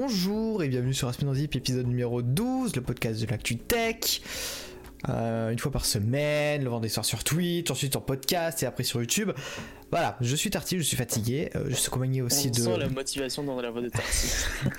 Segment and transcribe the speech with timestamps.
[0.00, 4.22] Bonjour et bienvenue sur Aspinozip, épisode numéro 12, le podcast de l'actu tech.
[5.10, 8.82] Euh, une fois par semaine, le vendredi soir sur Twitch, ensuite en podcast et après
[8.82, 9.30] sur YouTube.
[9.90, 11.50] Voilà, je suis Tarty, je suis fatigué.
[11.54, 12.60] Euh, je suis accompagné aussi On de.
[12.62, 14.28] sent la motivation dans la voix de Tarty.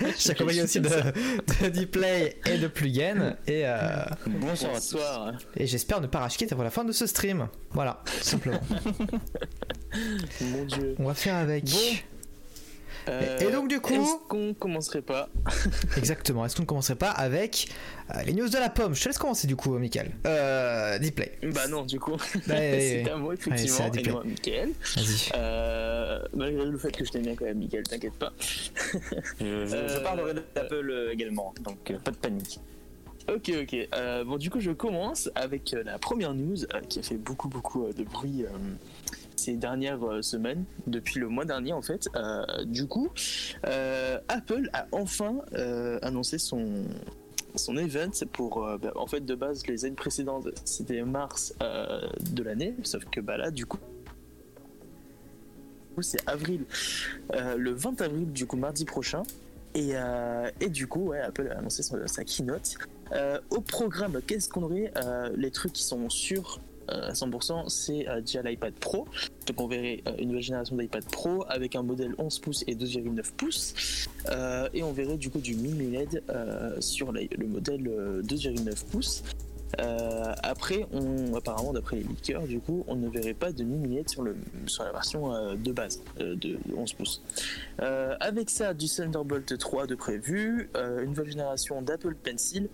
[0.00, 3.36] je suis accompagné aussi de, de Dplay et de Plugen.
[3.46, 3.78] Et, euh,
[4.26, 4.72] Bonsoir.
[4.72, 5.34] Bonsoir.
[5.56, 7.46] et j'espère ne pas racheter avant la fin de ce stream.
[7.70, 8.60] Voilà, tout simplement.
[10.40, 10.96] Mon dieu.
[10.98, 11.66] On va faire avec.
[11.66, 11.78] Bon.
[13.08, 15.28] Euh, et donc, du coup- Est-ce qu'on commencerait pas
[15.96, 16.44] Exactement.
[16.46, 17.68] Est-ce qu'on ne commencerait pas avec
[18.14, 18.94] euh, les news de la pomme?
[18.94, 20.10] Je te laisse commencer du coup, Michael.
[20.26, 20.98] Euh.
[21.54, 22.12] Bah non, du coup.
[22.48, 23.50] Ouais, c'est à moi, Ouais, c'est
[23.86, 24.20] effectivement.
[24.20, 24.70] à et Mickaël.
[24.96, 25.30] Vas-y.
[25.36, 28.32] Euh, malgré le fait que je t'aime bien quand même, Mickaël, t'inquiète pas.
[28.92, 28.98] Je,
[29.40, 32.60] je- je Euh, parlerai d'Apple également, donc euh, pas de panique.
[33.32, 33.76] Ok, ok.
[33.94, 37.14] Euh, bon, du coup, je commence avec euh, la première news euh, qui a fait
[37.16, 38.48] beaucoup, beaucoup euh, de bruit euh,
[39.42, 42.08] ces dernières euh, semaines, depuis le mois dernier en fait.
[42.14, 43.10] Euh, du coup,
[43.66, 45.40] euh, Apple a enfin
[46.02, 46.84] annoncé son
[47.54, 52.74] son event pour bah, en fait de base les années précédentes c'était mars de l'année
[52.82, 53.78] sauf que bah là du coup
[56.00, 56.64] c'est avril
[57.34, 59.22] le 20 avril du coup mardi prochain
[59.74, 59.92] et,
[60.60, 62.78] et du coup ouais Apple a annoncé sa keynote
[63.50, 64.92] au programme, qu'est-ce qu'on aurait
[65.36, 66.08] Les trucs qui sont euh,
[66.88, 69.06] à 100%, c'est euh, déjà l'iPad Pro.
[69.46, 72.74] Donc on verrait euh, une nouvelle génération d'iPad Pro avec un modèle 11 pouces et
[72.74, 74.06] 12,9 pouces.
[74.30, 78.84] Euh, et on verrait du coup du mini LED euh, sur le modèle euh, 2,9
[78.90, 79.22] pouces.
[79.80, 83.96] Euh, après, on, apparemment, d'après les leakers, du coup, on ne verrait pas de mini
[83.96, 87.22] LED sur, le, sur la version euh, de base euh, de 11 pouces.
[87.78, 92.68] Avec ça, du Thunderbolt 3 de prévu, une nouvelle génération d'Apple Pencil,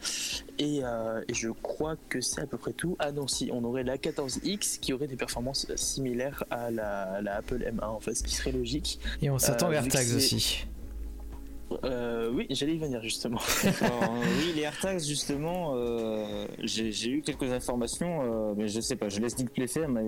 [0.58, 2.96] et, et je crois que c'est à peu près tout.
[2.98, 7.36] Ah non, si, on aurait la 14X qui aurait des performances similaires à la, la
[7.36, 9.00] Apple M1, en fait, ce qui serait logique.
[9.22, 10.66] Et on s'attend vers Tags aussi.
[11.84, 13.38] Euh, oui, j'allais y venir justement.
[13.82, 19.08] Alors, oui, les AirTags, justement, euh, j'ai eu quelques informations, euh, mais je sais pas,
[19.08, 20.02] je laisse Display faire, mais.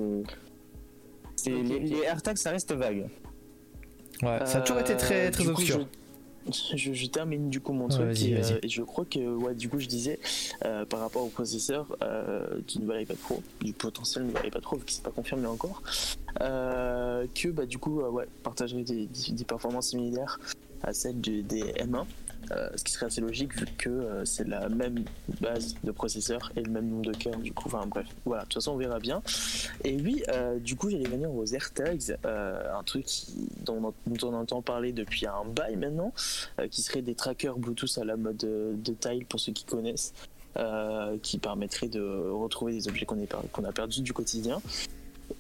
[1.47, 3.09] les, les AirTags, ça reste vague.
[4.23, 5.87] Ouais, ça a toujours été très, très obscur.
[6.47, 9.69] Je, je- je termine du coup mon truc et, euh, je crois que ouais du
[9.69, 10.19] coup je disais
[10.65, 14.77] euh, par rapport au processeur euh, du nouvel iPad Pro du potentiel nouvel iPad Pro
[14.77, 15.83] vu que c'est pas confirmé encore
[16.41, 20.41] euh, que bah du coup euh, ouais partagerait des, des- des performances similaires
[20.83, 22.05] à celles du- des M1
[22.53, 25.05] euh, ce qui serait assez logique vu que euh, c'est la même
[25.41, 28.47] base de processeur et le même nombre de cœurs du coup enfin bref voilà de
[28.49, 29.23] toute façon on verra bien
[29.85, 33.07] et oui euh, du coup j'allais venir aux AirTags un truc
[33.65, 33.93] dont,
[34.23, 36.13] on- entend parler depuis un bail maintenant
[36.71, 40.13] qui seraient des trackers Bluetooth à la mode de tile pour ceux qui connaissent,
[41.23, 44.61] qui permettraient de retrouver des objets qu'on a perdus du quotidien.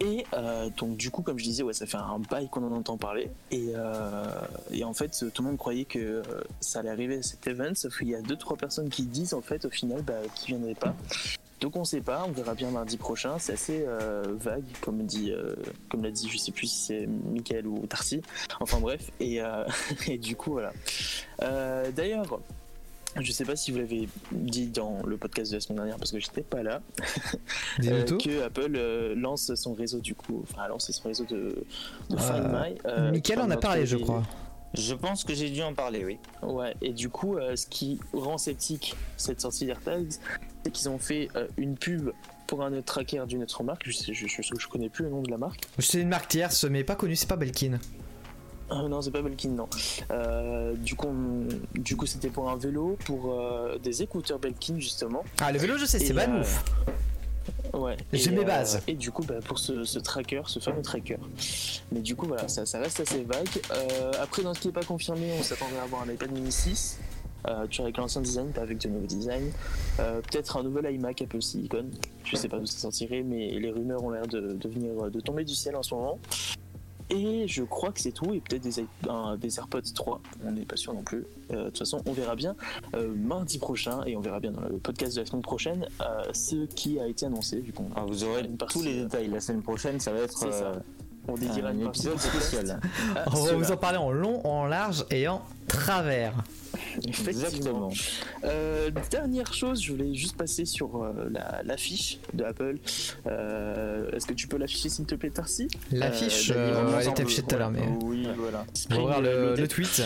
[0.01, 2.73] Et euh, donc du coup, comme je disais, ouais, ça fait un bail qu'on en
[2.73, 3.31] entend parler.
[3.51, 4.25] Et, euh,
[4.83, 6.23] en fait, tout le monde croyait que euh,
[6.61, 9.35] ça allait arriver à cet event, sauf qu'il y a deux trois personnes qui disent
[9.35, 10.95] en fait au final bah, qu'ils viendraient pas.
[11.61, 13.39] Donc on sait pas, on verra bien mardi prochain.
[13.39, 15.55] C'est assez euh, vague, comme dit, euh,
[15.91, 18.23] comme l'a dit, je sais plus si c'est Michael ou Tarsi.
[18.61, 19.65] Enfin bref, et, euh,
[20.09, 20.73] et du coup voilà.
[21.43, 22.41] Euh, D'ailleurs,
[23.21, 26.13] je sais pas si vous l'avez dit dans le podcast de la semaine dernière parce
[26.13, 26.81] que j'étais pas là,
[27.85, 28.19] euh, tout.
[28.19, 31.65] que Apple euh, lance son réseau du coup, enfin a lancé son réseau de,
[32.11, 32.79] de Euh, Find My.
[32.87, 34.23] euh, Michael en a parlé, je crois.
[34.75, 36.19] Je pense que j'ai dû en parler, oui.
[36.43, 40.13] Ouais, et du coup, euh, ce qui rend sceptique cette sortie d'AirTags,
[40.65, 42.11] c'est qu'ils ont fait euh, une pub
[42.47, 43.83] pour un autre tracker d'une autre marque.
[43.87, 45.65] Je, sais, je, je, je connais plus le nom de la marque.
[45.81, 47.81] C'est une marque tierce, mais pas connue, c'est pas Belkin.
[48.71, 49.69] Ah non, c'est pas Belkin, non.
[50.11, 54.79] Euh, du coup, on- du coup, c'était pour un vélo, pour euh, des écouteurs Belkin
[54.79, 55.25] justement.
[55.41, 56.65] Ah, le vélo, je sais, c'est Et, Banouf.
[57.75, 57.97] Ouais.
[58.13, 58.81] J'ai mes euh, bases.
[58.87, 61.17] et du coup, bah, pour ce, ce tracker, ce fameux tracker.
[61.93, 63.49] Mais du coup, voilà, ça, ça reste assez vague.
[63.73, 66.51] Euh, après, dans ce qui n'est pas confirmé, on s'attendrait à avoir un iPad mini
[66.53, 66.99] 6.
[67.49, 69.51] Euh, toujours avec l'ancien design, pas avec de nouveaux designs.
[69.99, 71.87] Euh, Peut-être un nouvel iMac Apple Silicon.
[72.25, 75.21] Je sais pas d'où ça sortirait, mais les rumeurs ont l'air de, de venir de
[75.21, 76.19] tomber du ciel en ce moment.
[77.11, 78.87] Et je crois que c'est tout, et peut-être des,
[79.39, 81.25] des AirPods 3, on n'est pas sûr non plus.
[81.51, 82.55] Euh, de toute façon, on verra bien
[82.95, 86.23] euh, mardi prochain, et on verra bien dans le podcast de la semaine prochaine, euh,
[86.33, 89.29] ce qui a été annoncé, vu Alors, vous aurez tous les détails.
[89.29, 90.73] La semaine prochaine, ça va être ça.
[91.27, 92.81] on dédiera un épisode spécial.
[93.27, 93.57] On va cela.
[93.57, 96.35] vous en parler en long, en large et en travers.
[97.07, 97.91] Exactement.
[98.45, 102.77] Euh, dernière chose, je voulais juste passer sur euh, la- l'affiche de Apple.
[103.27, 107.23] Euh, Est-ce que tu peux l'afficher s'il te plaît, Tarsi L'affiche, Euh, euh, elle était
[107.23, 107.83] affichée tout à l'heure, mais.
[108.03, 108.65] Oui, voilà.
[108.91, 110.03] On va voir le, le le tweet.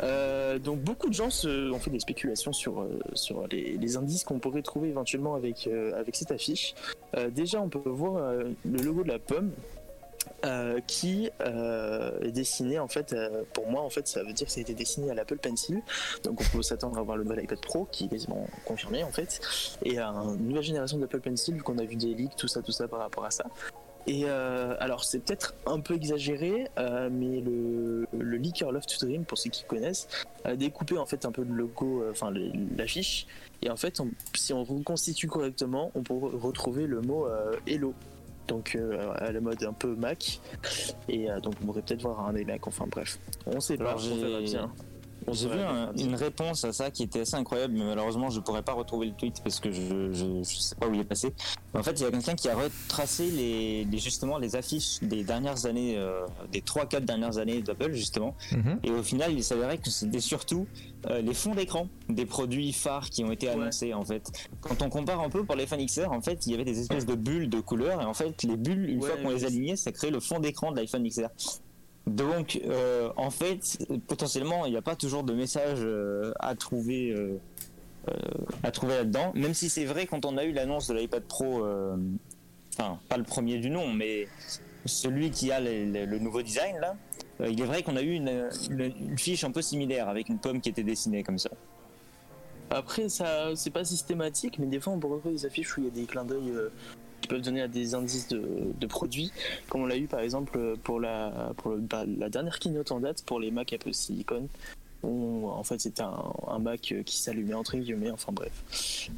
[0.00, 3.96] Euh, donc beaucoup de gens se, ont fait des spéculations sur, euh, sur les, les
[3.96, 6.74] indices qu'on pourrait trouver éventuellement avec, euh, avec cette affiche.
[7.16, 9.50] Euh, déjà, on peut voir euh, le logo de la pomme
[10.44, 14.46] euh, qui euh, est dessiné en fait euh, pour moi en fait ça veut dire
[14.46, 15.82] que ça a été dessiné à l'Apple Pencil.
[16.24, 19.10] Donc on peut s'attendre à voir le nouvel iPad Pro qui est quasiment confirmé en
[19.10, 19.40] fait.
[19.84, 22.62] Et à une nouvelle génération d'Apple Pencil vu qu'on a vu des leaks tout ça
[22.62, 23.44] tout ça par rapport à ça.
[24.06, 29.36] Et alors c'est peut-être un peu exagéré mais le, le leaker Love to Dream pour
[29.36, 30.08] ceux qui connaissent
[30.44, 32.32] a découpé en fait un peu le logo euh, enfin
[32.76, 33.26] l'affiche.
[33.60, 34.00] Et en fait
[34.34, 37.26] si on reconstitue correctement on peut re- retrouver le mot
[37.66, 37.92] Hello
[38.48, 40.40] donc euh, à la mode un peu Mac.
[41.08, 43.18] Et euh, donc on pourrait peut-être voir un des Mac enfin bref.
[43.46, 44.72] On sait pas on verra bien
[45.32, 48.62] J'ai vu un- une réponse à ça qui était assez incroyable, mais malheureusement je pourrais
[48.62, 51.32] pas retrouver le tweet parce que je, je, je sais pas où il est passé.
[51.74, 55.22] En fait, il y a quelqu'un qui a retracé les, les- justement les affiches des
[55.24, 58.34] dernières années, euh, des 3-4 dernières années d'Apple justement.
[58.52, 58.80] Mhm.
[58.84, 60.66] Et au final, il s'avérait que c'était surtout
[61.10, 63.52] euh, les fonds d'écran des produits phares qui ont été Ouais.
[63.54, 64.30] annoncés en fait.
[64.60, 67.06] Quand on compare un peu pour l'iPhone XR, en fait, il y avait des espèces
[67.06, 69.76] de bulles de couleurs et en fait, les bulles, une Ouais, fois qu'on les alignait,
[69.76, 71.28] ça crée le fond d'écran de l'iPhone XR.
[72.08, 77.10] Donc, euh, en fait, potentiellement, il n'y a pas toujours de message euh, à trouver,
[77.10, 77.38] euh,
[78.72, 79.32] trouver là-dedans.
[79.34, 81.66] Même si c'est vrai, quand on a eu l'annonce de l'iPad Pro,
[82.74, 84.26] enfin, pas le premier du nom, mais
[84.86, 86.96] celui qui a le, nouveau design là,
[87.40, 88.48] il est vrai qu'on a eu une,
[89.16, 91.50] fiche un peu similaire avec une pomme qui était dessinée comme ça.
[92.70, 95.84] Après, ça, c'est pas systématique, mais des fois, on peut retrouver des affiches où il
[95.84, 96.52] y a des clins d'œil
[97.28, 98.42] qui peuvent donner à des indices de,
[98.80, 99.30] de produits,
[99.68, 103.00] comme on l'a eu par exemple pour la, pour le- bah, la dernière keynote en
[103.00, 104.48] date pour les Mac Apple Silicon.
[105.04, 108.10] Où, en fait, c'était un, un Mac euh, qui s'allumait entre guillemets.
[108.10, 108.50] Enfin bref.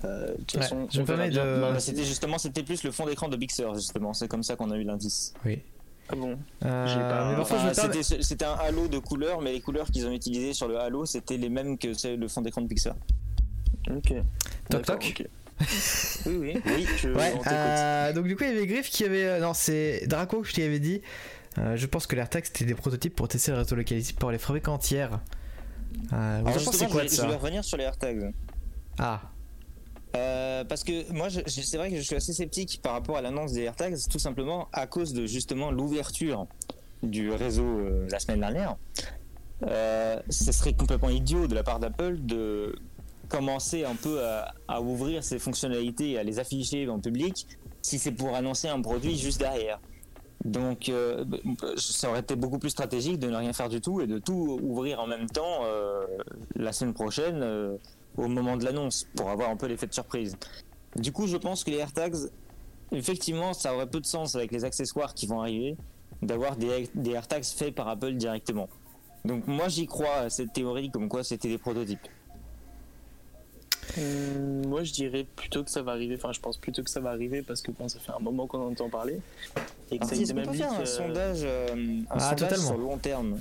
[0.05, 3.37] Euh, de toute Ouais, façon, je de- c'était justement, c'était plus le fond d'écran de
[3.39, 4.13] Big Sur justement.
[4.13, 5.33] C'est comme ça qu'on a eu l'indice.
[5.47, 5.61] Oui.
[6.11, 6.39] ah bon?
[6.67, 10.79] Euh, Enfin, c'était, un halo de couleurs, mais les couleurs qu'ils ont utilisées sur le
[10.79, 12.95] halo, c'était les mêmes que le fond d'écran de Pixar.
[13.89, 14.13] Ok.
[14.69, 15.15] Toc toc.
[15.19, 15.27] ok.
[16.27, 16.63] oui, oui.
[16.67, 19.25] Oui, Je, Ouais, euh, donc du coup il y avait Griff qui avait...
[19.25, 21.03] euh, Non c'est Draco que je t'avais dit.
[21.59, 24.39] Euh, je pense que l'AirTag c'était des prototypes pour tester le réseau localisé pour les
[24.39, 25.21] fabricants tiers.
[26.13, 28.33] Euh, Alors justement, quoi je, de vais- je ça revenir sur les AirTags.
[28.99, 29.21] Ah,
[30.17, 33.53] Euh, parce que moi, c'est vrai que je suis assez sceptique par rapport à l'annonce
[33.53, 36.47] des AirTags, tout simplement à cause de justement l'ouverture
[37.03, 37.81] du réseau
[38.11, 38.77] la semaine dernière.
[39.63, 42.75] Ce serait complètement idiot de la part d'Apple de
[43.31, 44.21] commencer un peu
[44.69, 47.47] à, ouvrir ses fonctionnalités et à les afficher en public
[47.81, 49.81] si c'est pour annoncer un produit juste derrière.
[50.45, 51.25] Donc, euh,
[51.77, 54.59] ça aurait été beaucoup plus stratégique de ne rien faire du tout et de tout
[54.63, 56.05] ouvrir en même temps euh,
[56.57, 57.77] la semaine prochaine euh,
[58.17, 60.37] au moment de l'annonce pour avoir un peu l'effet de surprise.
[60.97, 62.17] Du coup, je pense que les AirTags,
[62.91, 65.77] effectivement, ça aurait peu de sens avec les accessoires qui vont arriver
[66.23, 68.69] d'avoir des, des AirTags faits par Apple directement.
[69.25, 72.09] Donc moi j'y crois à cette théorie comme quoi c'était des prototypes.
[73.99, 76.17] Hum, moi, je dirais plutôt que ça va arriver.
[76.17, 78.47] Enfin, je pense plutôt que ça va arriver parce que bon, ça fait un moment
[78.47, 79.21] qu'on en entend parler.
[79.91, 81.67] Et que Alors, ça si, existe est-ce qu'on même peut faire un euh, sondage, euh,
[81.75, 82.67] un Ah, sondage totalement.
[82.67, 83.41] sur le long terme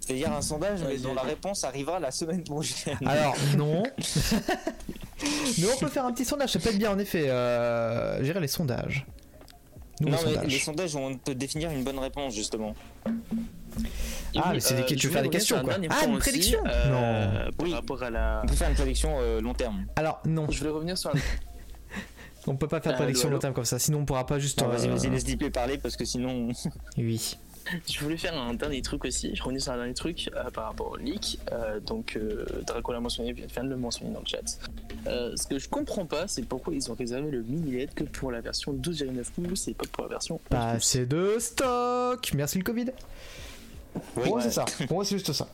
[0.00, 2.98] C'est-à-dire un sondage mais dont la réponse arrivera la semaine prochaine.
[3.06, 3.82] alors non.
[5.58, 7.28] mais on peut faire un petit sondage, ça peut être bien en effet.
[7.28, 9.06] Euh, gérer les sondages.
[10.00, 10.46] Non mais sondage.
[10.46, 12.74] les sondages où on peut définir une bonne réponse justement.
[14.34, 15.74] Et Ah, oui, mais c'est des euh, questions- tu je veux faire des questions, quoi.
[15.74, 17.72] un Ah, une aussi, prédiction euh, Par Oui.
[17.74, 18.40] rapport à la.
[18.44, 19.86] On peut faire une prédiction euh, long terme.
[19.96, 21.14] Alors non, Je voulais revenir sur un.
[22.46, 24.38] on peut pas faire de Euh, prédiction long terme comme ça, sinon on pourra pas
[24.38, 24.60] juste.
[24.60, 26.48] Non, vas-y, vas-y, laisse DP parler parce que sinon.
[26.98, 27.36] Oui.
[27.90, 29.34] Je voulais faire un dernier truc aussi.
[29.34, 31.38] Je revenais sur un dernier truc euh, par rapport au leak.
[31.50, 34.58] Euh, donc, euh, Draco l'a mentionné, vient vient de le mentionner dans le chat.
[35.06, 38.04] Euh, ce que je comprends pas, c'est pourquoi ils ont réservé le mini LED que
[38.04, 40.76] pour la version 12,9 pouces et pas pour la version 11 Pas pouces.
[40.76, 42.32] assez de stock.
[42.34, 42.86] Merci le Covid.
[44.14, 44.64] Pour moi c'est ça.
[44.86, 45.48] Pour moi c'est juste ça.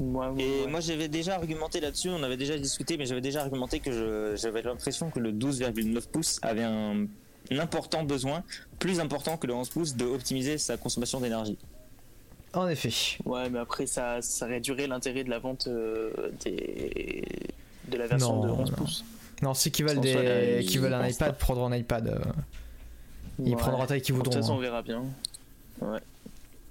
[0.00, 0.66] Et ouais.
[0.68, 4.62] moi j'avais déjà argumenté là-dessus, on avait déjà discuté, mais j'avais déjà argumenté que j'avais
[4.62, 7.06] l'impression que le 12,9 pouces avait un,
[7.50, 8.42] un important besoin,
[8.80, 11.58] plus important que le 11 pouces, de optimiser sa consommation d'énergie.
[12.54, 12.90] En effet.
[13.24, 16.10] Ouais, mais après, ça, ça réduirait l'intérêt de la vente euh,
[16.44, 17.24] des...
[17.88, 18.76] de la version Non, de 11 non.
[18.76, 19.04] pouces.
[19.42, 20.64] Non, ceux qui veulent, des...
[20.66, 22.08] qui veulent un iPad prendront un iPad.
[22.08, 22.18] euh,
[23.44, 23.56] Ils Ouais.
[23.56, 24.40] prendront la taille qu'ils De toute voudront.
[24.42, 24.60] façon, on hein.
[24.60, 25.02] verra bien.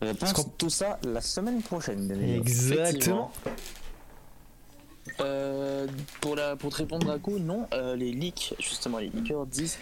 [0.04, 2.08] Réponse tout ça la semaine prochaine.
[2.08, 2.36] bien.
[2.36, 3.32] Exactement.
[5.20, 5.88] Euh,
[6.22, 9.78] pour, la, pour te répondre à coup, non, euh, les leaks, justement, les leakers disent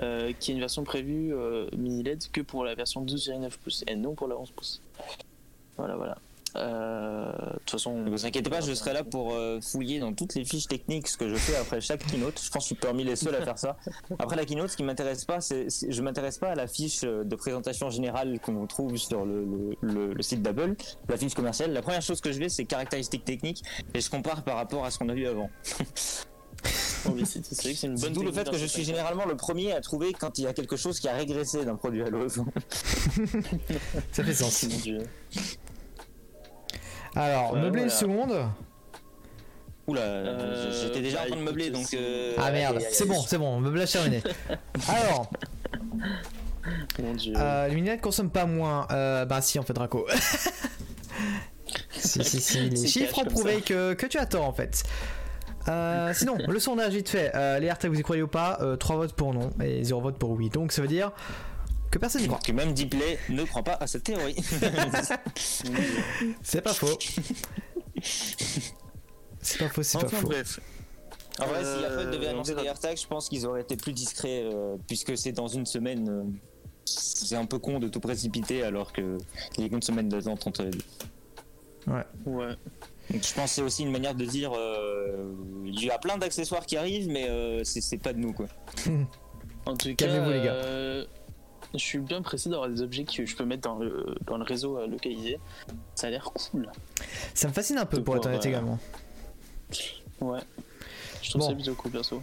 [0.00, 3.50] euh, qu'il y a une version prévue euh, mini LED que pour la version 12,9
[3.62, 4.80] pouces et non pour la 11 pouces.
[5.76, 6.18] Voilà, voilà.
[6.56, 10.12] Euh, De toute façon, Ne vous inquiétez pas, je serai là pour euh, fouiller dans
[10.12, 12.40] toutes les fiches techniques ce que je fais après chaque keynote.
[12.42, 13.76] Je pense que je suis parmi les seuls à faire ça.
[14.18, 17.24] Après la keynote, ce qui m'intéresse pas, c'est je m'intéresse pas à la fiche euh,
[17.24, 20.74] de présentation générale qu'on trouve sur le, le- le- le site d'Apple,
[21.08, 21.72] la fiche commerciale.
[21.72, 23.62] La première chose que je vais, c'est caractéristiques techniques
[23.94, 25.48] et je compare par rapport à ce qu'on a vu avant.
[27.16, 30.12] Mais c'est une bonne d'où le fait que je suis généralement le premier à trouver
[30.12, 32.36] quand il y a quelque chose qui a régressé d'un produit à l'autre.
[34.12, 34.64] Ça fait sens.
[37.16, 38.32] Alors, Ouais, meubler une seconde.
[39.86, 41.86] Oula, Euh, j'étais déjà bah, en train de meubler donc.
[41.88, 44.22] c'est- euh, Ah merde, c'est bon, c'est bon, meublage terminé.
[44.88, 45.28] Alors,
[47.02, 47.34] Mon Dieu.
[47.36, 48.86] euh, les consomment pas moins.
[48.92, 50.06] Euh, bah si, en fait, Draco.
[51.90, 54.84] si, si, si, les C'est chiffres ont prouvé que, que tu as tort, en fait.
[55.68, 57.32] Euh, sinon, le sondage vite fait.
[57.34, 60.16] Euh, les AirTags, vous y croyez ou pas 3 votes pour non et 0 vote
[60.18, 60.48] pour oui.
[60.48, 61.10] Donc ça veut dire
[61.92, 62.40] que personne n'y croit.
[62.40, 64.34] Que même Diplay ne croit pas à cette théorie.
[66.42, 66.98] C'est pas faux.
[69.40, 70.26] C'est pas faux, c'est pas faux.
[70.28, 70.60] bref.
[71.40, 73.92] En vrai, si Apple devait Euh, annoncer des AirTags, je pense qu'ils auraient été plus
[73.92, 76.08] discrets, euh, puisque c'est dans une semaine.
[76.08, 76.22] euh,
[76.84, 79.16] c'est un peu con de tout précipiter alors que
[79.58, 80.78] a qu'une semaine d'attente entre les deux.
[81.86, 82.04] Ouais.
[83.10, 85.32] Donc je pense que c'est aussi une manière de dire euh,
[85.64, 88.46] il y a plein d'accessoires qui arrivent, mais euh, c'est c'est pas de nous quoi.
[89.64, 91.06] En tout cas, Calmez-vous, les gars.
[91.74, 94.44] Je suis bien pressé d'avoir des objets que je peux mettre dans le, dans le
[94.44, 95.38] réseau euh, localisé.
[95.94, 96.70] Ça a l'air cool.
[97.34, 98.78] Ça me fascine un peu De pour être honnête euh, également.
[100.20, 100.40] Ouais.
[101.22, 101.48] Je trouve Bon.
[101.48, 102.22] ça plutôt cool, perso.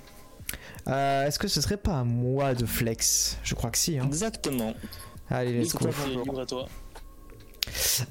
[0.88, 3.38] Euh, Est-ce que ce serait pas à moi de flex?
[3.44, 3.98] Je crois que si.
[3.98, 4.06] Hein.
[4.06, 4.74] Exactement.
[5.30, 5.90] Allez, let's go.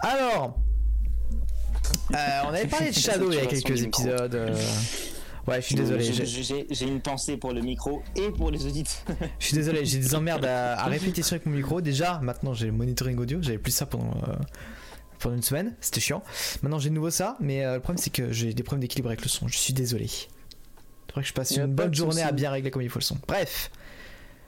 [0.00, 0.58] Alors,
[2.14, 4.54] euh, on avait parlé de Shadow il y a quelques épisodes.
[5.48, 6.04] Ouais, je suis désolé.
[6.04, 9.16] J'ai- une pensée pour le micro et pour les auditeurs.
[9.38, 11.80] Je suis désolé, j'ai des emmerdes à, à répétition avec mon micro.
[11.80, 13.38] Déjà, maintenant j'ai le monitoring audio.
[13.42, 14.34] J'avais plus ça pendant, euh,
[15.18, 15.74] pendant une semaine.
[15.80, 16.22] C'était chiant.
[16.62, 17.36] Maintenant j'ai de nouveau ça.
[17.40, 19.48] Mais euh, le problème c'est que j'ai des problèmes d'équilibre avec le son.
[19.48, 20.04] Je suis désolé.
[20.04, 22.98] Il faudrait que je passe une pas bonne journée à bien régler comme il faut
[23.00, 23.16] le son.
[23.26, 23.70] Bref.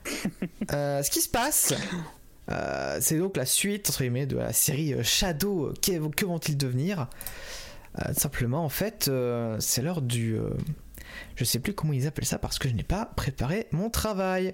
[0.73, 1.73] Euh, ce qui se passe,
[2.49, 5.73] euh, c'est donc la suite entre guillemets de la série Shadow.
[5.81, 7.07] Que, que vont-ils devenir?
[7.99, 10.37] Euh, Simplement, en fait, euh, c'est l'heure du.
[11.35, 14.53] Je sais plus comment ils appellent ça parce que je n'ai pas préparé mon travail.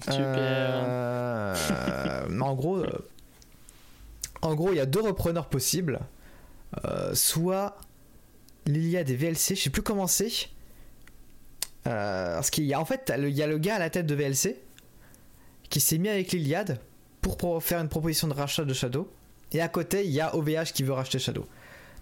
[0.00, 0.22] Super.
[0.24, 1.54] Euh,
[2.40, 3.08] en gros, euh,
[4.42, 6.00] en gros, il y a deux repreneurs possibles.
[6.84, 7.76] Euh, soit
[8.66, 10.30] l'Iliade et VLC, je sais plus comment c'est.
[11.86, 13.88] Euh, parce qu'il y a en fait, le- il y a le gars à la
[13.90, 14.60] tête de VLC
[15.70, 16.78] qui s'est mis avec l'Iliade
[17.22, 19.10] pour faire une proposition de rachat de Shadow.
[19.52, 21.46] Et à côté, il y a OVH qui veut racheter Shadow.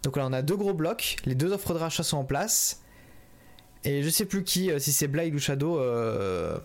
[0.02, 1.16] Donc là, on a deux gros blocs.
[1.24, 2.82] Les deux offres de rachat sont en place.
[3.86, 6.58] Et je sais plus qui, euh, si c'est Blade ou Shadow, euh,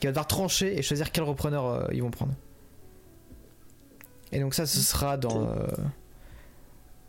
[0.00, 2.34] qui va devoir trancher et choisir quel repreneur euh, ils vont prendre.
[4.30, 5.66] Et donc ça, ce sera dans euh,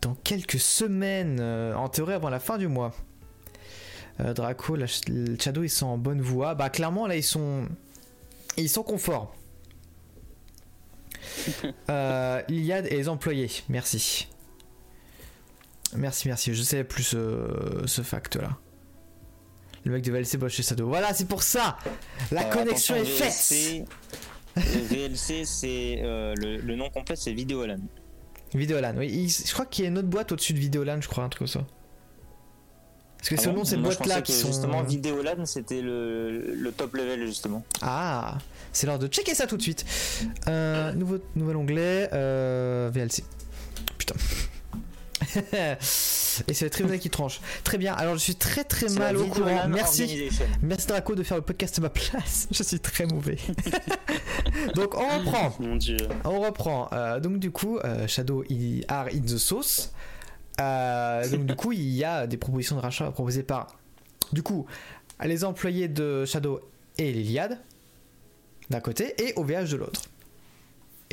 [0.02, 2.94] dans quelques semaines, euh, en théorie avant la fin du mois.
[4.22, 6.56] Euh, Draco, la- le Shadow, ils sont en bonne voie.
[6.56, 7.68] Bah clairement là, ils sont
[8.58, 9.36] ils sont confort.
[11.90, 14.28] Euh, Iliad et les employés, merci.
[15.96, 16.54] Merci, merci.
[16.54, 18.58] Je savais plus ce, ce fact-là.
[19.86, 20.88] Le mec de VLC bosse chez Shadow.
[20.88, 21.78] Voilà, c'est pour ça
[22.32, 23.78] La Euh, connexion est faite
[24.58, 27.78] VLC, c'est euh, le, le nom complet, c'est Videolan.
[28.54, 29.10] Vidéolan, oui.
[29.12, 31.30] Il- je crois qu'il y a une autre boîte au-dessus de Vidéolan, je crois, un
[31.30, 31.66] truc comme ça.
[33.18, 34.48] Parce que Ah c'est le bon boîte-là pensais qui sont.
[34.48, 37.64] Justement, Videolan, c'était le, le top level, justement.
[37.82, 38.38] Ah
[38.72, 39.84] C'est l'heure de checker ça tout de suite.
[40.48, 42.08] Euh, nouveau, nouvel onglet,
[42.92, 43.24] VLC.
[43.98, 44.16] Putain.
[46.48, 47.40] Et c'est le tribunal qui tranche.
[47.64, 49.68] Très bien, alors je suis très très mal au courant.
[49.68, 50.30] Merci.
[50.62, 52.48] Merci Draco de faire le podcast à ma place.
[52.52, 53.38] Je suis très mauvais.
[54.76, 55.56] Donc on reprend.
[55.60, 55.98] Mon dieu.
[56.24, 56.90] On reprend.
[56.94, 59.92] Euh, donc du coup, euh, Shadow il are in the sauce.
[60.62, 63.76] Euh, donc du coup, il y a des propositions de rachat proposées par,
[64.32, 64.66] du coup,
[65.24, 66.62] les employés de Shadow
[66.98, 67.60] et l'Iliade
[68.70, 70.02] d'un côté et OVH de l'autre.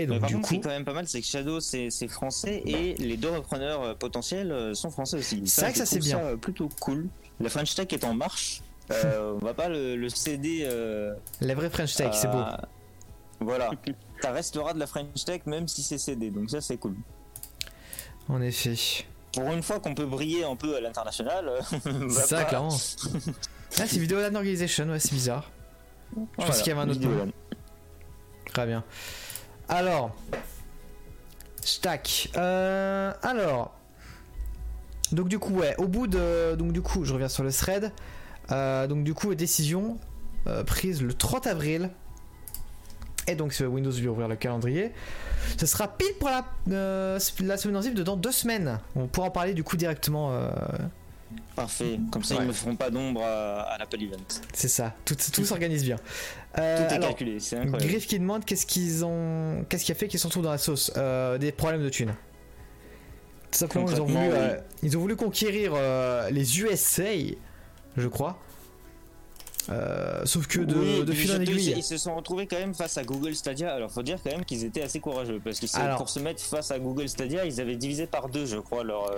[0.06, 1.60] Donc par du contre, ce qui coup, est quand même pas mal, c'est que Shadow,
[1.60, 5.42] c'est français et les deux repreneurs euh, potentiels euh, sont français aussi.
[5.46, 6.18] C'est vrai que ça, c'est bien.
[6.18, 7.08] euh, plutôt cool.
[7.40, 8.62] La French Tech est en marche.
[8.90, 10.60] Euh, on va pas le, le céder.
[10.64, 12.42] euh, la vraie French Tech, c'est beau.
[13.40, 13.70] Voilà.
[14.20, 16.30] Ça restera de la French Tech même si c'est cédé.
[16.30, 16.94] Donc ça, c'est cool.
[18.28, 18.74] En effet.
[19.32, 21.50] Pour une fois qu'on peut briller un peu à l'international.
[21.70, 22.76] C'est ça, pas- clairement.
[23.80, 25.50] Ah, c'est Videoland Organization, ouais, c'est bizarre.
[26.14, 27.32] Je pense qu'il y avait un autre nom.
[28.52, 28.84] Très bien.
[29.68, 30.14] Alors,
[31.62, 32.30] stack.
[32.36, 33.74] Euh, alors,
[35.12, 37.92] donc du coup, ouais, au bout de, donc du coup, je reviens sur le thread.
[38.50, 39.98] Euh, donc du coup, décision
[40.46, 41.90] euh, prise le 30 avril.
[43.28, 44.92] Et donc sur Windows lui ouvrir le calendrier.
[45.56, 48.80] Ce sera pile pour la, semaine en zip deux semaines.
[48.96, 50.36] On pourra en parler du coup directement.
[51.54, 51.98] Parfait.
[52.10, 52.42] Comme ça, Ouais.
[52.44, 54.16] ils me feront pas d'ombre à, à l'Apple Event.
[54.54, 54.94] c'est ça.
[55.04, 55.96] Tout, tout s'organise bien.
[56.58, 57.40] Euh, Tout est alors, calculé.
[57.40, 57.90] C'est incroyable.
[57.92, 60.58] Griff qui demande qu'est-ce qu'ils ont, qu'est-ce qui a fait qu'ils sont tous dans la
[60.58, 60.92] sauce?
[60.96, 62.14] Euh, Des problèmes de thunes.
[63.50, 65.74] Tout simplement, ils ont voulu, euh, ils ont voulu conquérir
[66.30, 67.04] les USA,
[67.96, 68.38] je crois.
[69.68, 71.74] Euh, sauf que de, Oui, de fil en aiguille.
[71.76, 73.72] Ils se sont retrouvés quand même face à Google Stadia.
[73.72, 76.42] Alors faut dire quand même qu'ils étaient assez courageux parce que Alors- pour se mettre
[76.42, 79.08] face à Google Stadia, ils avaient divisé par deux, je crois, leur,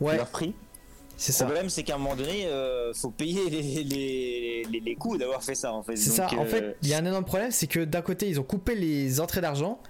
[0.00, 0.54] Ouais, leur prix.
[1.30, 4.94] C'est Le problème, c'est qu'à un moment donné, euh, faut payer les, les, les, les
[4.96, 5.94] coûts d'avoir fait ça en fait.
[5.94, 6.26] C'est ça.
[6.32, 8.44] En euh, fait, il y a un énorme problème, c'est que d'un côté, ils ont
[8.44, 9.80] coupé les entrées d'argent,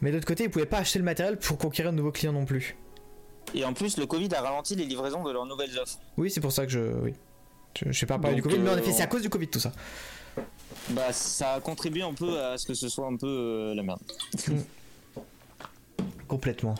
[0.00, 2.32] mais de l'autre côté, ils pouvaient pas acheter le matériel pour conquérir de nouveaux clients
[2.32, 2.76] non plus.
[3.54, 5.98] Et en plus, le Covid a ralenti les livraisons de leurs nouvelles offres.
[6.16, 6.80] Oui, c'est pour ça que je.
[7.02, 7.12] Oui.
[7.78, 9.28] Je, je sais pas parler du Covid, mais en euh, effet, c'est à cause du
[9.28, 9.72] Covid tout ça.
[10.90, 13.82] Bah, ça a contribué un peu à ce que ce soit un peu euh, la
[13.82, 14.00] merde.
[16.26, 16.74] Complètement.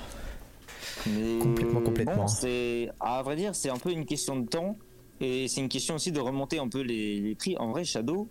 [1.06, 2.16] Mais Complètement, complètement.
[2.16, 4.76] bon, c'est à vrai dire, c'est un peu une question de temps
[5.20, 7.56] et c'est une question aussi de remonter un peu les, les prix.
[7.58, 8.28] En vrai, Shadow,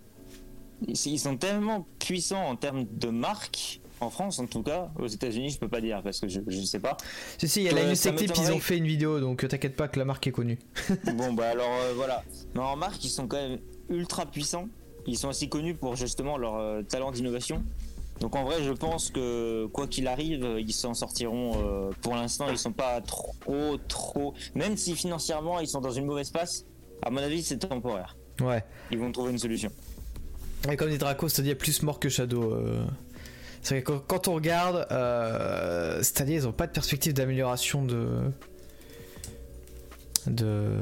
[0.86, 3.80] ils sont tellement puissants en termes de marque.
[4.02, 6.60] En France, en tout cas, aux États-Unis, je peux pas dire parce que je, je
[6.62, 6.96] sais pas.
[7.36, 9.20] Si, si, il y a la Euh, ça Tech Tip, ils ont fait une vidéo,
[9.20, 10.58] donc euh, t'inquiète pas que la marque est connue.
[11.16, 12.24] bon, bah alors euh, voilà.
[12.54, 13.58] Mais en marque, ils sont quand même
[13.90, 14.68] ultra puissants.
[15.06, 17.62] Ils sont aussi connus pour justement leur euh, talent d'innovation.
[18.20, 21.52] Donc en vrai, je pense que quoi qu'il arrive, euh, ils s'en sortiront.
[21.56, 24.34] euh, pour l'instant, ils sont pas trop, trop.
[24.54, 26.66] Même si financièrement, ils sont dans une mauvaise passe.
[27.02, 28.16] À mon avis, c'est temporaire.
[28.40, 28.62] Ouais.
[28.90, 29.70] Ils vont trouver une solution.
[30.70, 32.52] Et comme dit Draco, est plus mort que Shadow.
[32.52, 32.84] euh.
[33.62, 38.30] C'est vrai que quand, on regarde, euh, Stadia, ils ont pas de perspective d'amélioration de.
[40.26, 40.76] de.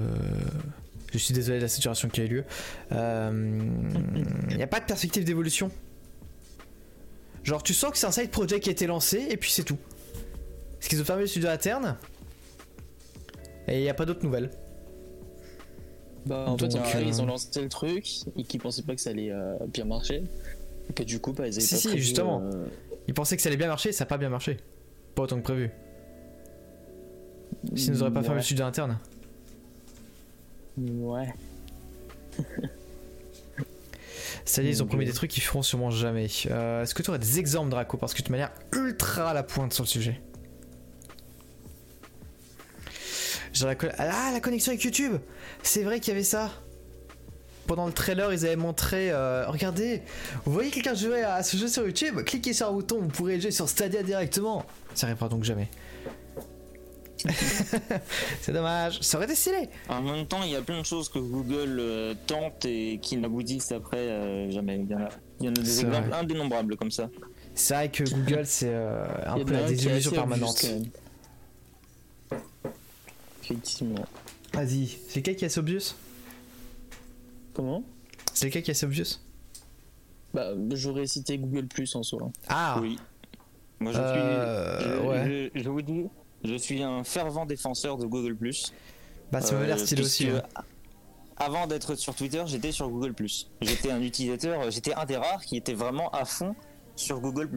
[1.13, 2.45] Je suis désolé de la situation qui a eu lieu.
[2.91, 5.71] Il n'y a pas de perspective d'évolution.
[7.49, 9.63] Genre, tu sens que c'est un side project qui a été lancé et puis c'est
[9.63, 9.79] tout.
[10.75, 11.97] Parce qu'ils ont fermé le studio interne.
[13.69, 14.51] Et il n'y a pas d'autres nouvelles.
[16.27, 18.95] Bah, en fait, Donc, après, euh, ils ont lancé le truc et qu'ils pensaient pas
[18.95, 20.25] que ça allait euh, bien marcher.
[20.91, 22.43] Et que du coup, bah, ils avaient Si, pas si, prévu, justement.
[22.43, 22.67] euh,
[23.07, 24.59] Ils pensaient que ça allait bien marcher, ça n'a pas bien marché.
[25.15, 25.71] Pas autant que prévu.
[27.75, 28.99] S'ils nous auraient pas fermé le studio interne.
[30.77, 31.33] Ouais.
[34.49, 36.27] Est, ils ont promis des trucs qu'ils feront sûrement jamais.
[36.51, 39.43] Euh, Est-ce que tu aurais des exemples, Draco Parce que tu l'air ultra à la
[39.43, 40.21] pointe sur le sujet.
[43.53, 45.15] Genre la Ah, la connexion avec YouTube
[45.63, 46.51] C'est vrai qu'il y avait ça
[47.67, 50.03] Pendant le trailer, ils avaient montré euh, Regardez,
[50.45, 52.23] vous voyez quelqu'un jouer à ce jeu sur YouTube?
[52.25, 54.65] Cliquez sur un bouton, vous pourrez jouer sur Stadia directement.
[54.95, 55.69] Ça arrivera donc jamais.
[58.43, 61.09] C'est dommage, ça aurait été stylé En même temps, il y a plein de choses
[61.09, 64.77] que Google euh, tente et qui n'aboutissent après euh, jamais.
[64.79, 65.09] Il y en a,
[65.41, 66.19] il y en a des C'est exemples vrai.
[66.19, 67.09] indénombrables comme ça.
[67.55, 70.65] C'est vrai que Google, c'est euh, un peu a la désillusion permanente.
[73.43, 74.05] Effectivement.
[74.53, 75.95] Vas-y, c'est lequel qui est assez obvious?
[77.55, 77.83] Comment?
[78.35, 79.19] C'est lequel qui est assez obvious?
[80.35, 82.31] Bah, j'aurais cité Google Plus en soi.
[82.49, 82.99] Ah Oui.
[83.81, 84.91] Moi, je suis.
[84.91, 85.51] Je, ouais.
[85.55, 86.05] je- je vous dis,
[86.45, 88.37] je suis un fervent défenseur de Google
[89.33, 90.29] Bah ça m'a l'air Euh, stylé aussi.
[90.29, 90.43] hein.
[91.37, 93.15] Avant d'être sur Twitter, j'étais sur Google
[93.61, 96.55] J'étais un utilisateur, j'étais un des rares qui était vraiment à fond
[96.97, 97.49] sur Google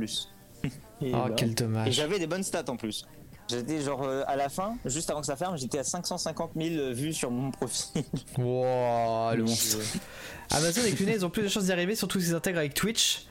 [1.02, 1.92] Et Oh bah, quel Et dommage.
[1.94, 3.06] j'avais des bonnes stats en plus.
[3.50, 6.94] J'étais genre euh, à la fin, juste avant que ça ferme, j'étais à 550 000
[6.94, 8.04] vues sur mon profil.
[8.38, 9.80] Wow, le monstre.
[10.52, 13.26] Amazon et Clunet, ils ont plus de chances d'y arriver, surtout s'ils intègrent avec Twitch.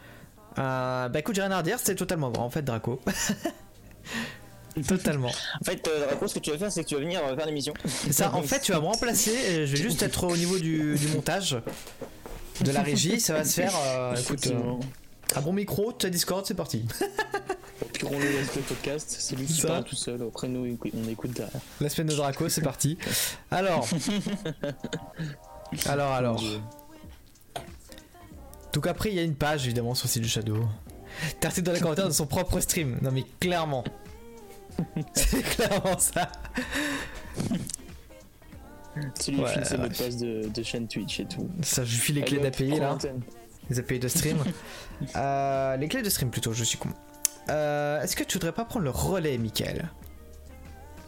[0.58, 3.00] Euh, bah écoute, j'ai rien à redire, c'est totalement vrai en fait, Draco.
[4.86, 5.28] Totalement.
[5.60, 7.36] En fait, euh, Draco, ce que tu vas faire, c'est que tu vas venir euh,
[7.36, 7.74] faire l'émission.
[7.84, 10.58] C'est ça, en fait, tu vas me remplacer, et je vais juste être au niveau
[10.58, 11.56] du, du montage,
[12.62, 13.72] de la régie, ça va se faire.
[13.86, 14.74] euh, écoute, euh,
[15.36, 16.84] un bon micro, tu as Discord, c'est parti.
[17.92, 19.68] Puis on le laisse le podcast, c'est lui qui Ça.
[19.68, 20.22] parle tout seul.
[20.22, 21.60] Après, nous, on écoute derrière.
[21.80, 22.96] La semaine de Draco, c'est parti.
[23.50, 23.88] Alors.
[25.86, 26.42] Alors, alors.
[28.72, 30.64] Donc après, il y a une page évidemment sur le site du Shadow.
[31.40, 32.98] T'as dans les commentaires de son propre stream.
[33.02, 33.84] Non mais clairement.
[35.14, 36.30] C'est clairement ça.
[39.14, 41.48] C'est lui qui Ouais, file ses mots de passe de, de chaîne Twitch et tout.
[41.62, 42.98] Ça, je file les clés d'API là.
[43.68, 44.38] Les API de stream.
[45.16, 46.90] Euh, les clés de stream plutôt, je suis con.
[47.48, 49.88] Euh, Est-ce que tu voudrais pas prendre le relais, Michael?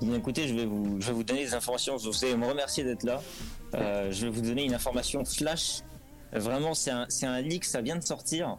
[0.00, 1.98] Bien, écoutez, je vais, vous, je vais vous donner des informations.
[1.98, 3.20] Vous allez me remercier d'être là.
[3.74, 5.80] Euh, je vais vous donner une information flash.
[6.32, 8.56] Vraiment, c'est un, un leak, ça vient de sortir.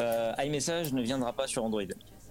[0.00, 1.80] Euh, iMessage ne viendra pas sur Android.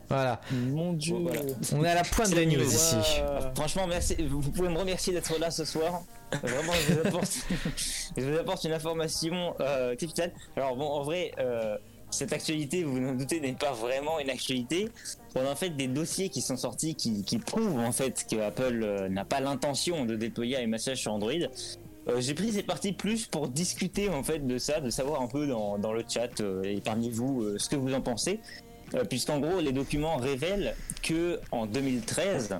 [0.09, 0.39] Voilà.
[0.51, 1.15] Mon dieu.
[1.19, 1.41] Voilà.
[1.73, 2.95] On est à la pointe des la news ici.
[2.95, 3.51] Ouah.
[3.55, 4.15] Franchement, merci.
[4.27, 6.03] Vous vous pouvez me remercier d'être là ce soir.
[6.43, 7.37] Vraiment, je vous apporte,
[8.17, 10.31] je vous apporte une information euh, capitale.
[10.55, 11.77] Alors bon, en vrai, euh,
[12.09, 14.89] cette actualité, vous vous en doutez, n'est pas vraiment une actualité.
[15.35, 18.37] On a en fait des dossiers qui sont sortis qui, qui prouvent en fait que
[18.37, 21.31] Apple euh, n'a pas l'intention de déployer un message sur Android.
[22.07, 25.27] Euh, J'ai pris ces parties plus pour discuter en fait de ça, de savoir un
[25.27, 28.39] peu dans, dans le chat euh, et parmi vous euh, ce que vous en pensez.
[28.93, 32.59] Euh, Puisqu'en gros, les documents révèlent que en 2013,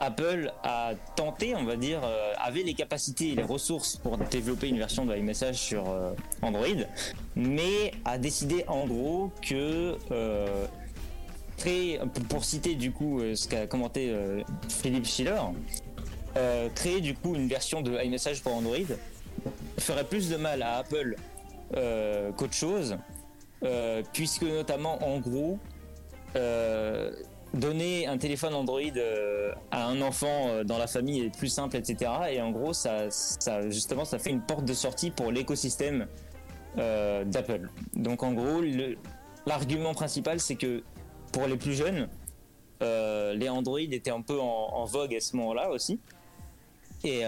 [0.00, 4.68] Apple a tenté, on va dire, euh, avait les capacités et les ressources pour développer
[4.68, 6.66] une version de iMessage sur euh, Android,
[7.36, 9.96] mais a décidé en gros que
[12.28, 14.12] pour citer du coup ce qu'a commenté
[14.68, 15.40] Philippe Schiller,
[16.74, 18.76] créer du coup une version de iMessage pour Android
[19.78, 21.16] ferait plus de mal à Apple
[22.36, 22.96] qu'autre chose,
[23.64, 25.58] euh, puisque notamment en gros,
[26.36, 27.12] euh,
[27.54, 32.10] donner un téléphone Android euh, à un enfant dans la famille est plus simple, etc.
[32.30, 36.06] Et en gros, ça, ça justement, ça fait une porte de sortie pour l'écosystème
[36.76, 37.70] d'Apple.
[37.94, 38.60] Donc en gros,
[39.46, 40.82] l'argument principal, c'est que
[41.32, 42.08] pour les plus jeunes,
[42.80, 46.00] les Android étaient un peu en, en vogue à ce moment-là aussi.
[47.04, 47.22] Et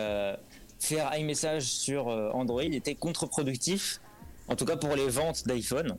[0.80, 4.00] faire iMessage sur Android était contre-productif,
[4.48, 5.96] en tout cas pour les ventes d'iPhone.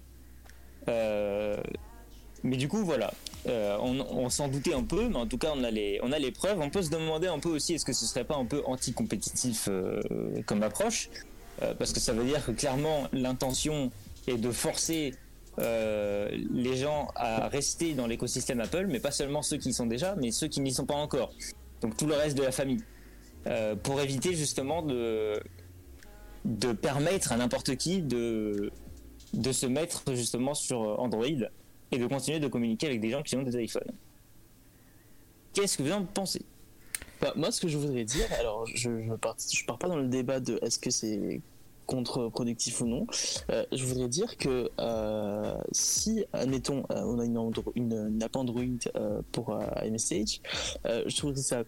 [0.89, 1.57] Euh,
[2.43, 3.13] mais du coup, voilà.
[3.47, 6.59] Euh, on s'en doutait un peu, mais en tout cas, on a, les, preuves.
[6.59, 9.67] On peut se demander un peu aussi est-ce que ce serait pas un peu anti-compétitif
[9.69, 10.01] euh,
[10.45, 11.09] comme approche?
[11.79, 13.91] Parce que ça veut dire que clairement, l'intention
[14.27, 15.15] est de forcer
[15.57, 20.13] les gens à rester dans l'écosystème Apple, mais pas seulement ceux qui y sont déjà,
[20.17, 21.33] mais ceux qui n'y sont pas encore.
[21.81, 22.83] Donc tout le reste de la famille.
[23.81, 25.41] Pour éviter justement de
[26.73, 28.71] permettre à n'importe qui de,
[29.33, 31.25] de se mettre justement sur Android
[31.91, 33.91] et de continuer de communiquer avec des gens qui ont des iPhones.
[35.53, 36.43] Qu'est-ce que vous en pensez?
[37.21, 39.97] Bah, moi, ce que je voudrais dire, alors je ne pars, je pars pas dans
[39.97, 41.41] le débat de est-ce que c'est
[41.87, 43.07] contre-productif ou non.
[43.49, 48.63] Euh, je voudrais dire que euh, si, admettons, euh, on a une, une, app Android
[48.95, 51.63] euh, pour euh, euh, je trouverais ça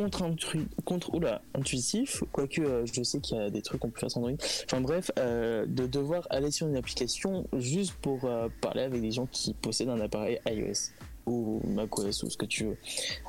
[0.00, 4.00] contre-intu- contre, oula, intuitif, quoique euh, je sais qu'il y a des trucs qu'on peut
[4.00, 4.36] faire sur Android.
[4.64, 9.10] Enfin bref, euh, de devoir aller sur une application juste pour euh, parler avec des
[9.10, 10.92] gens qui possèdent un appareil iOS
[11.26, 12.76] ou macOS ou ce que tu veux.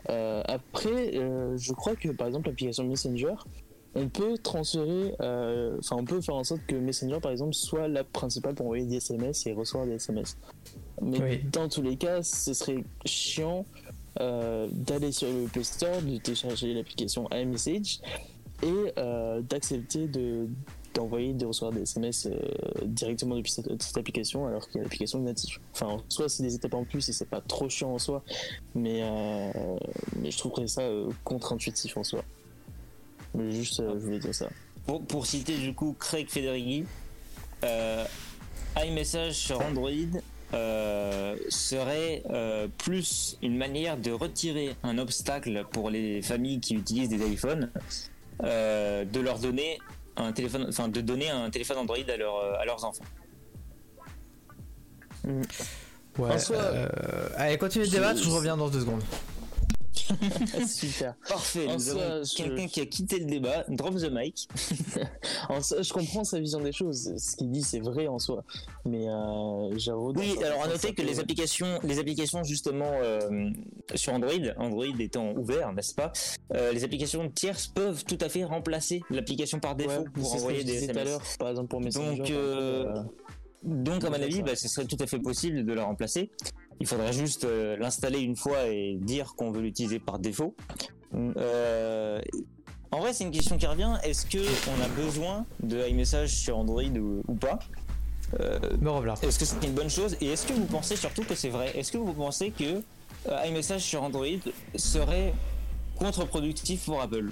[0.10, 1.12] Euh, après,
[1.57, 3.34] je crois que par exemple l'application Messenger,
[3.93, 8.10] on peut transférer, enfin on peut faire en sorte que Messenger par exemple soit l'app
[8.13, 10.38] principale pour envoyer des SMS et recevoir des SMS.
[11.01, 11.43] Mais Oui.
[11.51, 13.65] dans tous les cas, ce serait chiant
[14.19, 18.02] euh, d'aller sur le Play Store, de télécharger l'application iMessage
[18.62, 20.47] et euh, d'accepter de
[20.93, 22.38] d'envoyer, de recevoir des SMS euh,
[22.84, 25.60] directement depuis cette, application alors qu'il y a l'application native.
[25.71, 28.21] Enfin, en soi, c'est des étapes en plus et c'est pas trop chiant en soi,
[28.76, 29.02] mais,
[30.17, 30.84] mais je trouverais ça
[31.24, 32.26] contre-intuitif en soi.
[33.34, 34.50] Mais juste, je voulais dire ça.
[35.08, 36.84] pour, citer du coup Craig Federighi,
[38.76, 40.19] iMessage sur Android
[40.54, 47.10] euh, serait euh, plus une manière de retirer un obstacle pour les familles qui utilisent
[47.10, 47.72] des iPhones,
[48.44, 49.80] euh, de leur donner
[50.18, 53.04] un téléphone, enfin de donner un téléphone Android à, leur, à leurs enfants.
[56.18, 56.30] Ouais.
[56.32, 56.90] En soi- euh,
[57.38, 59.04] Allez, continue le débat, je reviens dans deux secondes.
[60.67, 61.15] Super.
[61.27, 64.47] Parfait, En nous soi, avons je- quelqu'un qui a quitté le débat, drop the mic.
[65.49, 67.13] En soi, je comprends sa vision des choses.
[67.17, 68.43] Ce qu'il dit, c'est vrai en soi.
[68.86, 70.13] Mais euh, j'avoue.
[70.15, 73.49] Oui, alors à noter que les applications, les applications justement euh,
[73.95, 76.12] sur Android, Android étant ouvert, n'est-ce pas,
[76.54, 80.63] euh, les applications tierces peuvent tout à fait remplacer l'application par défaut Ouais, pour envoyer
[80.63, 81.10] des disais tout à SMS.
[81.10, 82.17] l'heure, par exemple pour Messenger.
[82.17, 83.04] Donc, euh,
[83.63, 86.32] Donc à mon avis, bah, ce serait tout à fait possible de la remplacer.
[86.82, 90.56] Il faudrait juste euh, l'installer une fois et dire qu'on veut l'utiliser par défaut.
[91.13, 92.20] Euh,
[92.89, 93.98] en vrai, c'est une question qui revient.
[94.04, 97.60] Est-ce que on a besoin de iMessage sur Android ou, ou pas?
[98.39, 98.58] Euh,
[99.22, 100.17] est-ce que c'est une bonne chose?
[100.22, 101.78] Et est-ce que vous pensez surtout que c'est vrai?
[101.78, 102.82] Est-ce que vous pensez que
[103.30, 104.26] euh, iMessage sur Android
[104.76, 105.36] serait
[105.98, 107.30] contre-productif pour Apple?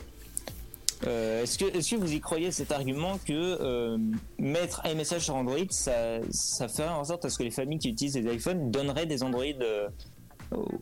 [1.07, 3.97] Euh, Est-ce que, est que vous y croyez cet argument que euh,
[4.37, 7.89] mettre iMessage sur Android, ça, ça ferait en sorte à ce que les familles qui
[7.89, 9.87] utilisent des iPhones donneraient des Android euh,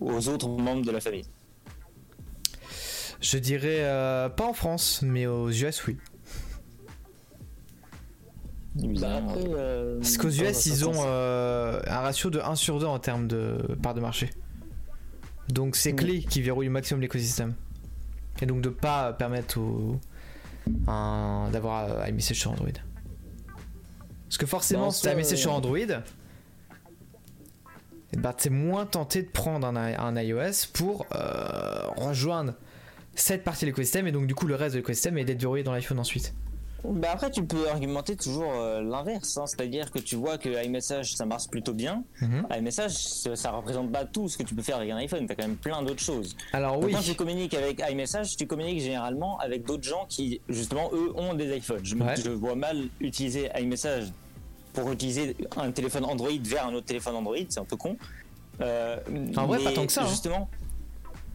[0.01, 1.25] aux autres membres de la famille?
[3.21, 5.97] Je dirais euh, pas en France, mais aux US, oui.
[8.75, 9.21] Bah,
[9.99, 13.27] Parce qu'aux un US, ils ont euh, un ratio de 1 sur 2 en termes
[13.27, 14.29] de part de marché.
[15.49, 15.95] Donc c'est Mm.
[15.95, 17.55] clé qui verrouille au maximum l'écosystème.
[18.41, 19.99] Et donc de pas permettre au,
[21.51, 22.67] d'avoir euh, iMessage sur Android.
[24.27, 25.77] Parce que forcément, Bah, si t'as iMessage euh, sur Android,
[28.13, 32.53] eh ben, t'es moins tenté de prendre un iOS pour euh, rejoindre
[33.15, 35.63] cette partie de l'écosystème et donc du coup le reste de l'écosystème et d'être verrouillé
[35.63, 36.33] dans l'iPhone ensuite.
[36.89, 39.45] Bah après, tu peux argumenter toujours euh, l'inverse, hein.
[39.45, 42.03] c'est-à-dire que tu vois que iMessage ça marche plutôt bien.
[42.21, 42.47] Mhm.
[42.57, 45.35] iMessage ça, ça représente pas tout ce que tu peux faire avec un iPhone, t'as
[45.35, 46.35] quand même plein d'autres choses.
[46.53, 50.39] Alors Donc, oui, Quand tu communiques avec iMessage, tu communiques généralement avec d'autres gens qui,
[50.49, 51.83] justement, eux ont des iPhones.
[51.83, 52.15] Je, me- Ouais.
[52.15, 54.05] je vois mal utiliser iMessage
[54.73, 57.97] pour utiliser un téléphone Android vers un autre téléphone Android, c'est un peu con.
[58.61, 58.97] Euh,
[59.35, 60.07] En vrai, pas tant que ça, hein.
[60.09, 60.49] Justement,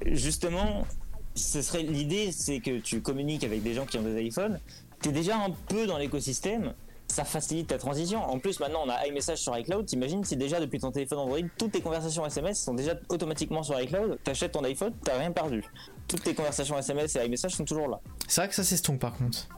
[0.07, 0.87] justement
[1.35, 4.61] ce serait l'idée, c'est que tu communiques avec des gens qui ont des iPhones.
[5.03, 6.75] Tu es déjà un peu dans l'écosystème.
[7.09, 8.23] Ça facilite ta transition.
[8.25, 9.85] En plus, maintenant, on a iMessage sur iCloud.
[9.85, 13.79] T'imagines si déjà depuis ton téléphone Android, toutes tes conversations SMS sont déjà automatiquement sur
[13.79, 14.19] iCloud?
[14.23, 15.65] T'achètes ton iPhone, t'as rien perdu.
[16.07, 18.01] Toutes tes conversations SMS et iMessage sont toujours là.
[18.29, 19.49] C'est vrai que ça s'estompe par contre.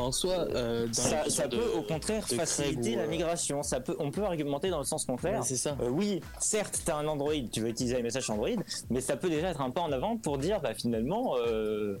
[0.00, 3.62] En soi, euh, dans Ça, peut de- au contraire faciliter ou, la euh, migration.
[3.62, 5.40] Ça peut, on peut argumenter dans le sens contraire.
[5.40, 5.76] Ouais, c'est ça.
[5.82, 8.48] Euh, oui, certes, tu as un Android, tu veux utiliser iMessage sur Android,
[8.90, 11.98] mais ça peut déjà être un pas en avant pour dire, bah, finalement, euh,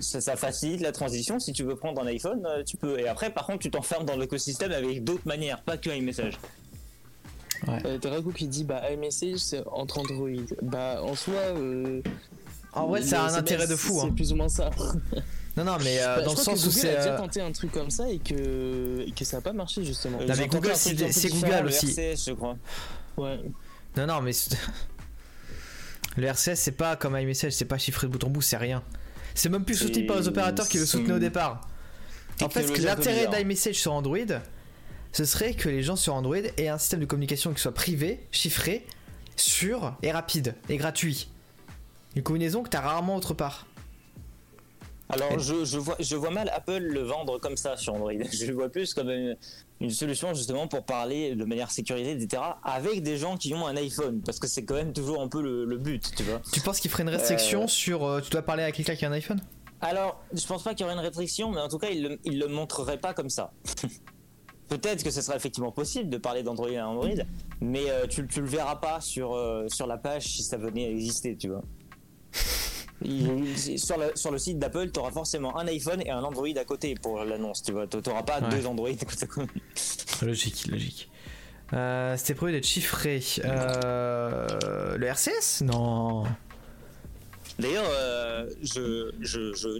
[0.00, 1.38] ça, ça facilite la transition.
[1.38, 2.98] Si tu veux prendre un iPhone, euh, tu peux.
[2.98, 6.38] Et après, par contre, tu t'enfermes dans l'écosystème avec d'autres manières, pas que iMessage.
[7.68, 10.28] Euh, T'as Raku qui dit bah iMessage c'est entre Android.
[10.62, 11.34] Bah en soi.
[11.34, 12.00] Euh,
[12.72, 13.98] En vrai, ça a un intérêt de fou.
[14.00, 14.12] C'est hein.
[14.14, 14.70] plus ou moins ça.
[15.58, 16.90] Non, non, mais euh, dans je le crois sens que où Google c'est.
[16.94, 19.52] a déjà euh, tenté un truc comme ça et que, et que ça a pas
[19.52, 20.18] marché justement.
[20.20, 21.86] Euh, mais Google, c'est- Google le aussi.
[21.90, 22.56] RCS, je crois.
[23.16, 23.40] Ouais.
[23.96, 24.30] Non, non, mais.
[26.16, 28.82] Le RCS, c'est pas comme iMessage, c'est pas chiffré de bout en bout, c'est rien.
[29.34, 31.60] C'est même plus soutenu par les opérateurs qui le soutenaient au départ.
[32.42, 34.16] En fait, l'intérêt d'iMessage sur Android,
[35.12, 38.20] ce serait que les gens sur Android aient un système de communication qui soit privé,
[38.30, 38.86] chiffré,
[39.36, 41.28] sûr et rapide et gratuit.
[42.16, 43.66] Une combinaison que t'as rarement autre part.
[45.10, 48.12] Alors, je, je vois, je vois mal Apple le vendre comme ça sur Android.
[48.32, 49.36] Je le vois plus comme une,
[49.80, 52.42] une solution justement pour parler de manière sécurisée, etc.
[52.62, 54.20] avec des gens qui ont un iPhone.
[54.20, 56.40] Parce que c'est quand même toujours un peu le, le but, tu vois.
[56.52, 57.66] Tu penses qu'il ferait une restriction Euh.
[57.68, 59.40] sur euh, tu dois parler à quelqu'un qui a un iPhone?
[59.80, 62.18] Alors, je pense pas qu'il y aurait une restriction, mais en tout cas, il le,
[62.24, 63.52] il le montrerait pas comme ça.
[64.68, 67.08] Peut-être que ce sera effectivement possible de parler d'Android à Android,
[67.62, 69.34] mais euh, tu, tu le verras pas sur,
[69.68, 71.62] sur la page si ça venait à exister, tu vois.
[73.02, 76.48] Il- sur, le, sur le site d'Apple, tu auras forcément un iPhone et un Android
[76.56, 77.86] à côté pour l'annonce, tu vois.
[77.86, 78.48] Tu n'auras pas Ouais.
[78.50, 78.88] deux Android.
[80.22, 81.10] Logique, logique.
[81.74, 83.22] Euh, C'était prévu d'être chiffré.
[83.44, 86.24] Euh, le RCS Non.
[87.58, 89.10] D'ailleurs, euh, je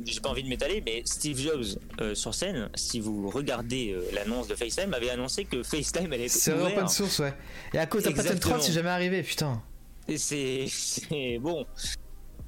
[0.04, 1.64] j'ai pas envie de m'étaler, mais Steve Jobs
[2.00, 6.24] euh, sur scène, si vous regardez euh, l'annonce de FaceTime, avait annoncé que FaceTime allait
[6.24, 7.34] être C'est open source, ouais.
[7.72, 8.54] Et à cause de Patent Exactement.
[8.54, 9.62] Troll, c'est jamais arrivé, putain.
[10.16, 10.66] C'est-
[11.40, 11.64] bon.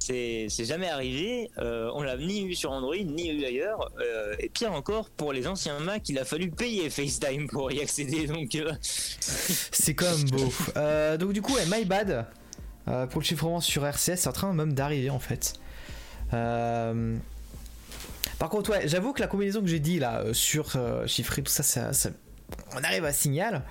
[0.01, 1.51] C'est jamais arrivé.
[1.59, 3.91] Euh, on l'a ni eu sur Android, ni eu ailleurs.
[3.99, 7.81] Euh, et pire encore, pour les anciens Mac, il a fallu payer FaceTime pour y
[7.81, 8.25] accéder.
[8.25, 10.51] Donc, euh, C'est quand même beau.
[11.19, 12.25] Donc du coup, ouais, my bad.
[12.85, 15.53] Pour le chiffrement sur RCS, c'est en train même d'arriver en fait.
[16.31, 16.95] Par
[18.49, 22.09] contre, ouais, j'avoue que la combinaison que j'ai dit là sur chiffrer tout ça, ça,
[22.75, 23.61] on arrive à signal.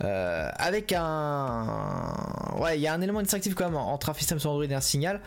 [0.00, 4.50] Avec un, ouais, il y a un élément distinctif quand même entre un système sur
[4.50, 5.20] Android et un signal,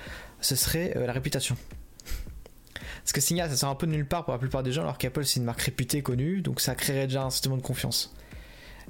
[0.46, 1.56] ce serait euh, la réputation.
[3.04, 4.82] Parce que signal, ça sort un peu de nulle part pour la plupart des gens,
[4.84, 8.16] alors qu'Apple c'est une marque réputée, connue, donc ça créerait déjà un système de confiance.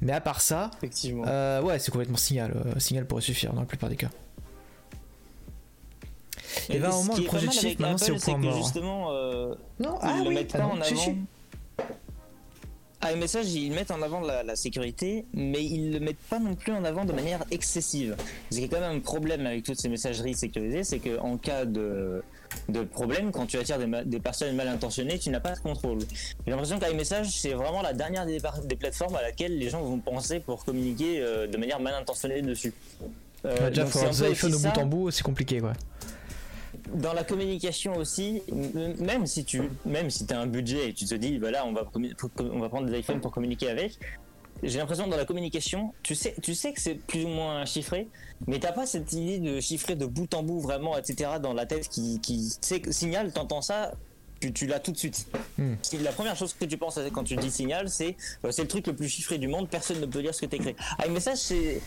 [0.02, 1.24] Mais à part ça, Effectivement.
[1.28, 2.52] euh, ouais, c'est complètement signal.
[2.76, 4.10] euh, signal pourrait suffire dans la plupart des cas.
[6.70, 8.58] Avait un ce moment, le projet de avec maintenant c'est au point mort.
[8.58, 11.10] justement, euh, Non, ils le pas en chichi.
[11.10, 11.88] avant.
[13.06, 16.56] Ah, message, ils mettent en avant la, la sécurité, mais ils le mettent pas non
[16.56, 18.16] plus en avant de manière excessive.
[18.50, 21.66] Ce qui est quand même un problème avec toutes ces messageries sécurisées, c'est qu'en cas
[21.66, 22.24] de,
[22.70, 26.00] de problème, quand tu attires des, personnes mal intentionnées, tu n'as pas de contrôle.
[26.46, 30.00] J'ai l'impression qu'iMessage, c'est vraiment la dernière des, des plateformes à laquelle les gens vont
[30.00, 32.74] penser pour communiquer euh, de manière mal intentionnée dessus.
[33.46, 35.74] Euh, Ouais, déjà, peu iPhones au bout en bout, c'est compliqué quoi.
[36.94, 38.42] Dans la communication aussi,
[39.00, 41.90] même si tu même si as un budget et tu te dis voilà on va
[42.40, 43.98] on prendre des iPhones pour communiquer avec,
[44.62, 47.66] j'ai l'impression que dans la communication, tu sais tu sais que c'est plus ou moins
[47.66, 48.08] chiffré,
[48.48, 51.66] mais t'as pas cette idée de chiffrer de bout en bout vraiment etc dans la
[51.66, 53.94] tête qui qui sait que signal t'entends ça
[54.44, 55.28] tu, tu l'as tout de suite.
[55.58, 55.76] Hmm.
[56.02, 58.88] La première chose que tu penses quand tu dis signal, c'est euh, c'est le truc
[58.88, 60.76] le plus chiffré du monde, personne ne peut lire ce que t'écris.
[60.98, 61.82] Ah, un message, c'est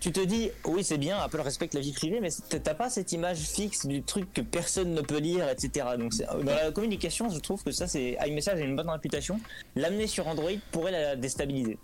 [0.00, 3.10] tu te dis oui c'est bien Apple respecte la vie privée mais t'as pas cette
[3.12, 7.28] image fixe du truc que personne ne peut lire etc donc c'est- dans la communication
[7.30, 9.40] je trouve que ça c'est iMessage a une bonne réputation
[9.74, 11.78] l'amener sur Android pourrait la déstabiliser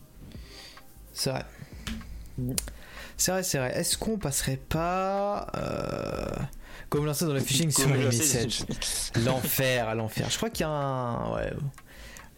[1.12, 1.44] C'est vrai.
[2.38, 2.56] Mhm.
[3.16, 3.72] C'est vrai, c'est vrai.
[3.78, 6.26] Est-ce qu'on passerait pas euh,
[6.88, 8.64] comme lancer dans le phishing sur messages
[9.24, 10.28] L'enfer, à l'enfer.
[10.30, 11.32] Je crois qu'il y a un.
[11.36, 11.52] Ouais.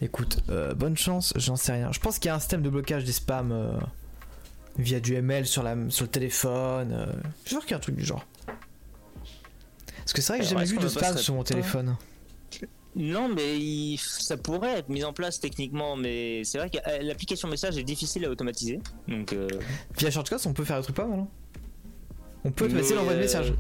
[0.02, 1.90] Écoute, euh, bonne chance, j'en sais rien.
[1.92, 3.70] Je pense qu'il y a un système de blocage des spams euh,
[4.78, 6.92] via du ML sur, la, sur le téléphone.
[6.92, 7.06] euh.
[7.44, 8.26] Je suis sûr qu'il y a un truc du genre.
[9.98, 11.96] Parce que c'est vrai que j'ai jamais vu de spam sur mon téléphone.
[12.94, 17.02] non mais il- ça pourrait être mis en place techniquement mais c'est vrai que euh,
[17.02, 19.48] l'application message est difficile à automatiser donc euh,
[19.98, 21.18] Via Shortcuts, on peut faire des trucs pas mal.
[21.20, 21.28] hein.
[22.44, 23.52] On peut Mais, automatiser l'envoi de euh, messages.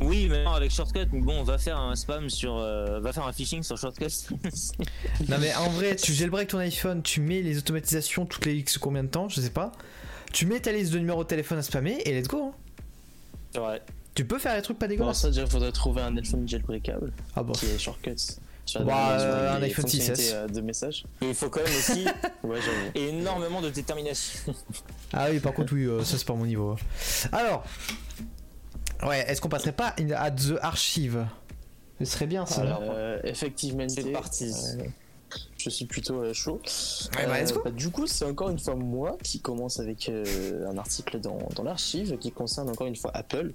[0.00, 3.26] Oui mais non, avec Shortcut bon on va faire un spam sur euh, va faire
[3.26, 4.06] un phishing sur Shortcut
[5.28, 8.78] Non mais en vrai, tu jailbreak ton iPhone, tu mets les automatisations toutes les X
[8.78, 9.72] combien de temps, je sais pas.
[10.32, 12.52] Tu mets ta liste de numéros de téléphone à spammer et let's go.
[13.56, 13.60] hein.
[13.60, 13.82] vrai
[14.14, 17.12] Tu peux faire des trucs pas Pour dégueulasses ça, déjà, faudrait trouver un iPhone jailbreakable
[17.34, 17.52] Ah bon.
[17.54, 18.12] qui est shortcuts.
[18.66, 19.90] Sur Bah, euh, un iPhone 6S.
[19.90, 21.04] fonctionnalités, euh, de messages.
[21.22, 22.04] Et il faut quand même aussi
[22.44, 22.58] Ouais,
[22.94, 24.54] énormément de détermination.
[25.14, 26.76] Ah oui, par contre, oui, euh, ça c'est pas mon niveau.
[27.32, 27.64] Alors,
[29.06, 31.26] ouais, est-ce qu'on passerait pas à The Archive
[31.98, 32.62] Ce serait bien ça.
[32.62, 34.52] Alors, Euh, effectivement, C'est parti.
[35.56, 36.60] Je suis plutôt euh, chaud.
[37.16, 37.60] Ouais, bah, go.
[37.64, 41.38] bah, du coup, c'est encore une fois moi qui commence avec euh, un article dans,
[41.56, 43.52] dans l'archive qui concerne encore une fois Apple,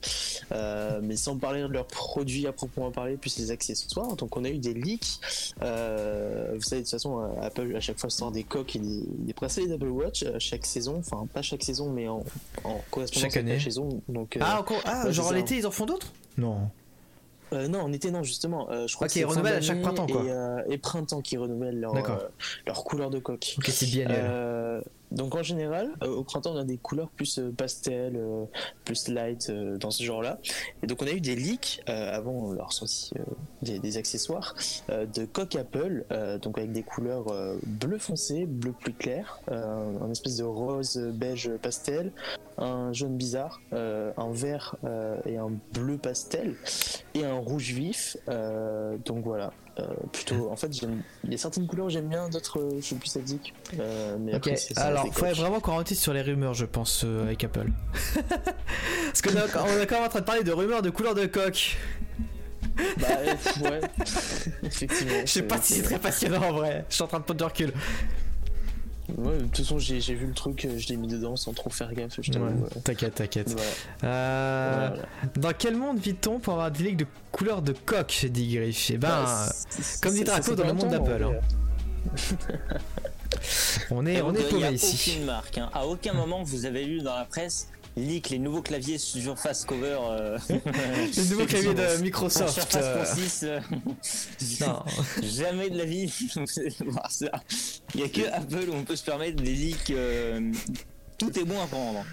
[0.52, 4.16] Euh, mais sans parler de leurs produits à proprement parler, plus les accessoires.
[4.16, 5.20] Donc, on a eu des leaks.
[5.62, 8.80] Euh, vous savez, de toute façon, euh, Apple à chaque fois sort des coques et
[8.80, 10.98] des, des bracelets d'Apple Watch euh, chaque saison.
[11.00, 12.24] Enfin, pas chaque saison, mais en,
[12.64, 13.60] en correspondance Chaque année.
[13.60, 14.02] saison.
[14.08, 16.12] Donc, euh, Ah, encore, ah ouais, genre l'été ils en font d'autres?
[16.38, 16.70] Non.
[17.54, 18.70] Euh, non, en été, non, justement.
[18.70, 20.24] Euh, je crois que renouvellent à chaque printemps, quoi.
[20.24, 22.18] Et, euh, et printemps qui renouvellent leur, euh,
[22.68, 23.56] leur couleur de coque.
[23.58, 24.10] Ok, c'est bien.
[25.14, 28.46] Donc en général, euh, au printemps, on a des couleurs plus euh, pastel, euh,
[28.84, 30.40] plus light, dans ce genre-là.
[30.82, 33.12] Et donc on a eu des leaks avant leur sortie
[33.62, 34.56] des, des accessoires
[34.90, 36.06] de coque Apple,
[36.42, 37.26] donc avec des couleurs
[37.66, 42.12] bleu foncé, bleu plus clair, un espèce de rose beige pastel,
[42.58, 44.76] un jaune bizarre, un vert
[45.26, 46.56] et un bleu pastel
[47.14, 48.18] et un rouge vif.
[49.06, 49.52] donc voilà.
[49.80, 52.82] Euh, plutôt, en fait, j'aime- il y a certaines couleurs j'aime bien, d'autres euh, je
[52.86, 53.54] suis plus sadique.
[53.80, 56.66] Euh, mais Ok, après, c'est- ça alors faudrait vraiment qu'on ralentisse sur les rumeurs, je
[56.66, 57.68] pense, euh, avec Apple.
[59.08, 61.16] Parce que là, on est quand même en train de parler de rumeurs de couleur
[61.16, 61.78] de coque.
[63.00, 63.82] Bah, ouais,
[64.64, 65.14] effectivement.
[65.26, 66.86] Je sais pas si c'est très passionnant en vrai.
[66.90, 67.74] Je suis en train de prendre du recul.
[69.18, 71.54] Ouais, de toute façon, j'ai j'ai vu le truc, euh, je l'ai mis dedans sans
[71.54, 72.32] trop faire gaffe, je.
[72.32, 73.50] Ouais, euh, T'inquiète, t'inquiète.
[73.52, 74.14] voilà.
[74.16, 75.04] Euh, Voilà.
[75.38, 78.90] Dans quel monde vit-on pour avoir des ligues de couleur de coque chez dit Griff
[78.92, 81.28] Eh ben, Bah, c'est- comme dit Draco dans le monde d'Apple, hein.
[81.28, 81.42] vrai.
[83.92, 85.12] on est, Et on est paumé a ici.
[85.12, 85.58] aucune marque.
[85.58, 85.70] hein.
[85.74, 90.00] À aucun moment vous avez lu dans la presse leak les nouveaux claviers Surface Cover.
[90.10, 92.54] Euh, Le nouveau clavier de Microsoft.
[92.54, 93.44] Surface euh, Pro 6.
[93.44, 93.60] euh,
[94.62, 94.84] Non.
[95.24, 96.12] Jamais de la vie.
[96.86, 97.32] voir ça.
[97.94, 99.92] Il n'y a que Apple où on peut se permettre des leaks.
[99.92, 100.52] euh,
[101.18, 102.04] tout est bon à prendre.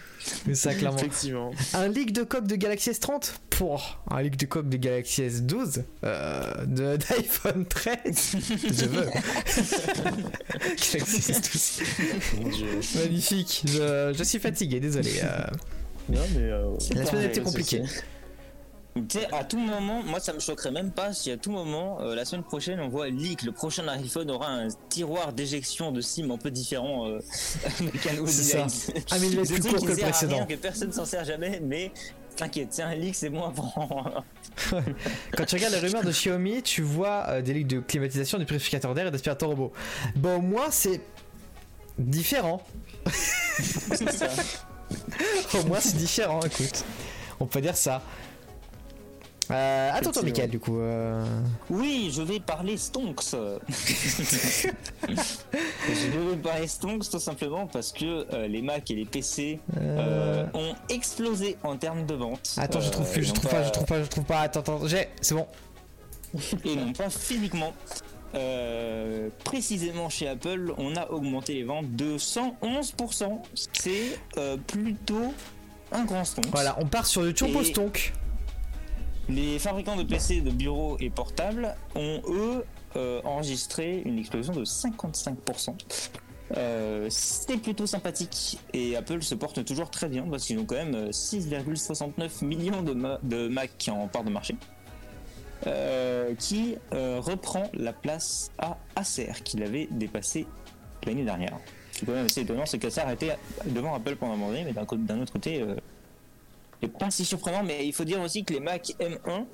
[0.47, 0.99] Mais ça, clairement.
[0.99, 1.51] Effectivement.
[1.75, 5.83] Un leak de coque de Galaxy S30 pour un leak de coque de Galaxy S12
[6.05, 8.37] euh, de- d'iPhone 13.
[8.73, 9.07] Je veux.
[10.93, 11.83] Galaxy S12.
[12.41, 12.67] Mon Dieu.
[12.97, 13.63] Magnifique.
[13.67, 15.11] Je, je suis fatigué, désolé.
[15.23, 15.45] euh,
[16.09, 16.43] Non, mais.
[16.43, 17.83] euh, la semaine a été compliquée.
[19.09, 22.01] Tu sais, à tout moment, moi ça me choquerait même pas si à tout moment,
[22.01, 26.01] euh, la semaine prochaine, on voit leak, le prochain iPhone aura un tiroir d'éjection de
[26.01, 27.21] SIM un peu différent euh,
[28.27, 28.67] C'est ça.
[29.11, 30.37] Ah, mais il va plus court que le précédent.
[30.37, 31.93] rien, que personne s'en sert jamais, mais
[32.37, 34.25] t'inquiète, c'est un leak, c'est bon à prendre.
[35.37, 38.45] Quand tu regardes les rumeurs de Xiaomi, tu vois euh, des leaks de climatisation, de
[38.45, 39.73] purificateur d'air et d'aspirateur robot.
[40.17, 41.01] Bon, au moins, c'est
[41.99, 42.63] différent.
[45.55, 46.85] Au moins, c'est différent, écoute.
[47.41, 48.03] On peut dire ça.
[49.51, 50.23] Euh, attends, toi.
[50.23, 50.79] Michael, du coup.
[50.79, 51.25] euh,
[51.71, 53.23] Oui, je vais parler Stonks.
[55.09, 59.81] je vais parler Stonks tout simplement parce que euh, les Mac et les PC euh,
[59.81, 62.55] euh, ont explosé en termes de vente.
[62.59, 64.41] Attends, je trouve Euh, plus, je trouve pas, je trouve pas, je trouve pas.
[64.41, 65.47] Attends, attends, j'ai, c'est bon.
[66.65, 67.73] et non pas physiquement.
[68.37, 73.41] Euh, précisément chez Apple, on a augmenté les ventes de 111%.
[73.73, 75.35] C'est euh, plutôt
[75.91, 76.47] un grand stonk.
[76.53, 78.13] Voilà, on part sur le turbo Et- stonk.
[79.31, 82.65] Les fabricants de PC, de bureaux et portables ont eux
[82.97, 85.75] euh, enregistré une explosion de 55%.
[86.57, 90.75] Euh, c'est plutôt sympathique et Apple se porte toujours très bien parce qu'ils ont quand
[90.75, 94.57] même euh, 6,69 millions de, ma- de Mac en part de marché.
[95.67, 100.47] Euh, qui euh, reprend la place à Acer qu'il avait dépassé
[101.07, 101.57] l'année dernière.
[101.93, 103.31] C'est quand même assez étonnant, c'est qu'Acer a été
[103.67, 105.63] devant Apple pendant un moment donné, mais d'un autre côté,
[106.83, 107.63] c'est pas si surprenant.
[107.63, 109.47] Mais il faut dire aussi que les Mac M1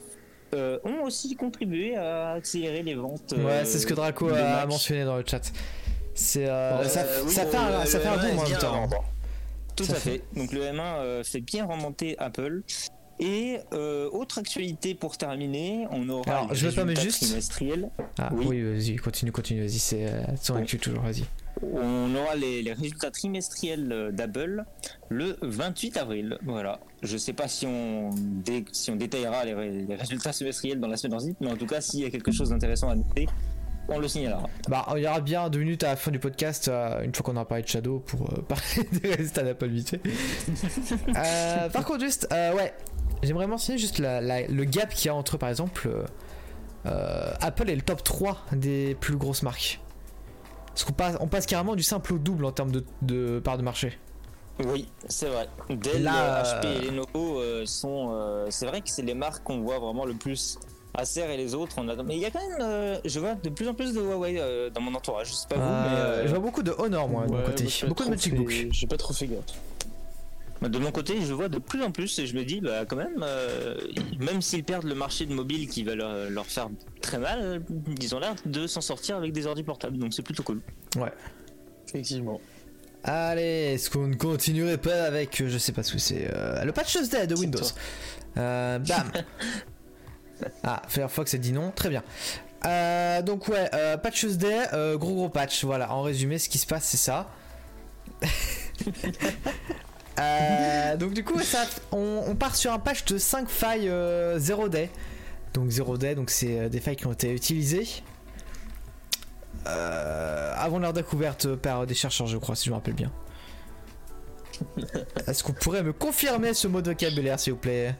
[0.55, 3.35] euh, ont aussi contribué à accélérer les ventes.
[3.37, 4.69] Ouais, euh, c'est ce que Draco a Mac.
[4.69, 5.53] mentionné dans le chat.
[6.15, 8.65] C'est, euh, Euh, ça, oui, ça fait, un, le- ça fait un M1 boom est
[8.65, 9.05] en même temps.
[9.75, 10.25] Tout Ça à fait- fait.
[10.35, 12.63] Donc le M1 euh, fait bien remonter Apple.
[13.19, 17.63] Et euh, autre actualité pour terminer, on aura Alors, je me permets résultats juste-.
[18.19, 18.45] Ah Oui.
[18.47, 20.61] oui, vas-y, continue, continue, vas-y, c'est euh, son Bon.
[20.61, 21.25] actu toujours, vas-y.
[21.63, 24.65] On aura les, les résultats trimestriels euh, d'Apple
[25.09, 26.39] le 28 avril.
[26.45, 26.81] Voilà.
[27.03, 30.89] Je sais pas si on, dé- si on détaillera les, ré- les résultats semestriels dans
[30.89, 32.95] la semaine en zip, mais en tout cas, s'il y a quelque chose d'intéressant à
[32.95, 33.27] noter,
[33.89, 34.49] on le signalera.
[34.69, 37.25] Bah, il y aura bien deux minutes à la fin du podcast, euh, une fois
[37.25, 39.97] qu'on aura parlé de Shadow, pour euh, parler des résultats d'Apple vite.
[41.17, 42.75] Euh, par contre, juste, ouais,
[43.23, 45.89] j'aimerais mentionner juste la- la- le gap qu'il y a entre, par exemple,
[46.85, 49.81] Apple et le top 3 des plus grosses marques.
[50.77, 53.57] Parce qu'on passe, on passe carrément du simple au double en termes de, de part
[53.57, 53.99] de marché.
[54.63, 55.49] Oui, c'est vrai.
[55.71, 58.11] Dell, Là, euh, HP euh, et Lenovo euh, sont.
[58.13, 60.59] euh, c'est vrai que c'est les marques qu'on voit vraiment le plus.
[60.93, 62.03] Acer et les autres, on a.
[62.03, 64.37] Mais il y a quand même, euh, je vois de plus en plus de Huawei
[64.39, 65.29] euh, dans mon entourage.
[65.29, 67.43] Je sais pas vous, mais Euh, euh, Je vois beaucoup de Honor, moi, de mon
[67.43, 67.67] côté.
[67.89, 68.67] Beaucoup de Magic fait- Book.
[68.71, 69.45] J'ai pas trop fait gaffe.
[70.63, 72.85] Bah, De mon côté, je vois de plus en plus et je me dis, bah,
[72.87, 73.77] quand même, euh,
[74.19, 76.69] même s'ils perdent le marché de mobile qui va leur, leur faire
[77.01, 77.63] très mal,
[78.01, 80.61] ils ont l'air de s'en sortir avec des ordi portables, donc c'est plutôt cool.
[80.97, 81.13] Ouais.
[81.89, 82.41] Effectivement.
[83.05, 86.65] Allez, est-ce qu'on ne continuerait pas avec, euh, je sais pas ce que c'est, euh,
[86.65, 87.61] le patch Tuesday de Windows.
[88.37, 89.13] Euh, Bam
[90.65, 92.03] Ah, Firefox a dit non, très bien.
[92.65, 96.59] Euh, donc ouais, euh, patch Tuesday, euh, gros gros patch, voilà, en résumé ce qui
[96.59, 97.31] se passe c'est ça.
[100.19, 103.93] Euh, donc du coup ça, on, on part sur un patch de 5 failles
[104.37, 104.91] 0 day.
[105.57, 107.89] Donc 0 day, donc c'est euh, des failles qui ont été utilisées
[109.67, 113.11] euh, avant leur découverte par des chercheurs, je crois, si je me rappelle bien.
[115.27, 117.97] Est-ce qu'on pourrait me confirmer ce mot de vocabulaire, s'il vous plaît?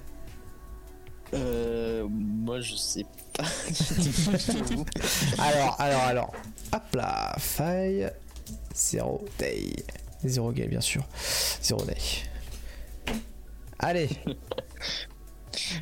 [1.35, 3.05] Euh, moi, je sais
[3.37, 3.45] pas.
[5.43, 6.33] Alors, alors, alors.
[6.73, 8.11] Hop là, faille.
[8.75, 9.75] Zero day.
[10.25, 11.05] Zero day, bien sûr.
[11.63, 11.97] Zero day.
[13.79, 14.09] Allez,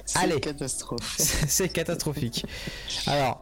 [0.04, 0.40] C'est Allez.
[0.40, 1.14] catastrophe.
[1.18, 2.44] c'est catastrophique.
[3.06, 3.40] Alors.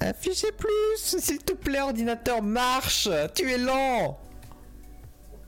[0.00, 4.18] Affichez plus, s'il te plaît, ordinateur, marche Tu es lent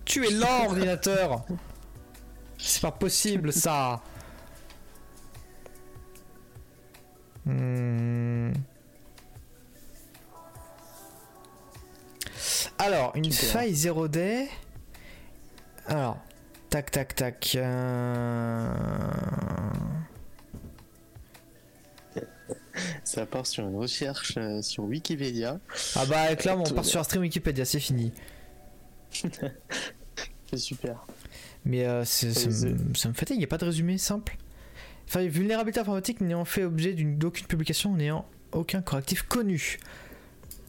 [0.05, 1.45] Tu es lent, ordinateur
[2.59, 4.01] C'est pas possible, ça
[7.47, 8.53] Hmm.
[12.79, 14.49] Alors, une faille 0 day.
[15.87, 16.19] Alors,
[16.71, 17.53] tac, tac, tac.
[17.57, 18.69] euh,
[23.05, 25.61] Ça part sur une recherche euh, sur Wikipédia.
[25.95, 28.13] Ah bah, clairement, on part sur un stream Wikipédia, c'est fini.
[30.51, 31.07] C'est super.
[31.65, 34.37] Mais euh, ça, me, ça me fatigue, il n'y a pas de résumé simple.
[35.09, 39.79] Enfin, vulnérabilité informatique n'ayant fait objet d'une- d'aucune publication, n'ayant aucun correctif connu.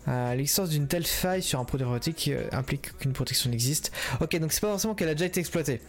[0.07, 3.91] Euh, L'existence d'une telle faille sur un produit informatique euh, implique qu'une protection n'existe.
[4.21, 5.81] Ok, donc c'est pas forcément qu'elle a déjà été exploitée.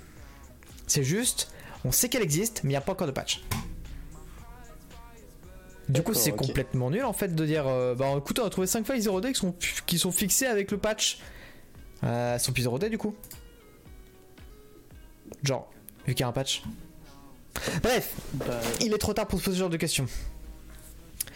[0.86, 1.50] C'est juste,
[1.84, 3.42] on sait qu'elle existe, mais il n'y a pas encore de patch.
[5.88, 8.66] Du coup, c'est complètement nul en fait de dire euh, bah écoutez, on a trouvé
[8.66, 9.54] 5 failles 0D qui sont,
[9.86, 11.18] qui sont fixées avec le patch.
[12.02, 13.14] Euh, elles sont plus 0D du coup.
[15.44, 15.70] Genre,
[16.06, 16.62] vu qu'il y a un patch.
[17.82, 20.06] Bref, Bah, il est trop tard pour se poser ce genre de questions.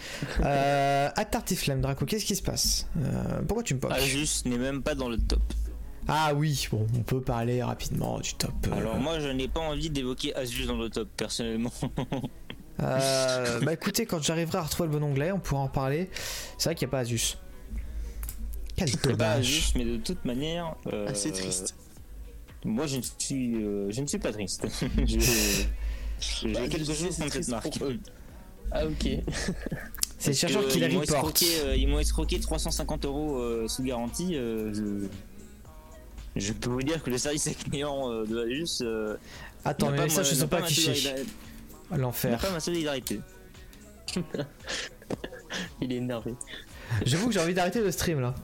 [0.44, 4.82] Euh, Attartiflame, Draco, qu'est-ce qui se passe Euh, Pourquoi tu me poques Asus n'est même
[4.82, 5.42] pas dans le top.
[6.08, 8.52] Ah oui, bon, on peut parler rapidement du top.
[8.68, 11.72] euh, Alors moi, je n'ai pas envie d'évoquer Asus dans le top, personnellement.
[12.82, 16.10] euh, bah écoutez, quand j'arriverai à retrouver le bon onglet, on pourra en parler.
[16.58, 17.36] C'est vrai qu'il n'y a pas Asus.
[18.76, 19.38] Quel C'est pas dommage.
[19.46, 20.74] Asus, mais de toute manière...
[20.92, 21.74] euh, assez triste.
[22.64, 24.66] Moi, je ne suis, euh, je ne suis pas triste.
[25.06, 25.18] Je-
[26.20, 27.78] J'ai Bah, quelque je chose contre cette triste marque.
[27.78, 27.88] pour.
[28.72, 29.08] Ah, ok.
[30.18, 30.88] C'est chercheurs que, qui la
[31.64, 34.36] euh, ils m'ont escroqué 350 euros euh, sous garantie.
[34.36, 35.06] euh, je...
[36.36, 38.82] je peux vous dire que le service client euh, de Asus.
[38.82, 39.16] euh,
[39.64, 40.60] Attends, n'a mes pas messages ma- ne pas
[41.90, 42.38] n'a L'enfer.
[42.38, 43.20] pas ma solidarité.
[45.80, 46.34] Il est énervé.
[47.04, 48.34] J'avoue que j'ai envie d'arrêter le stream là.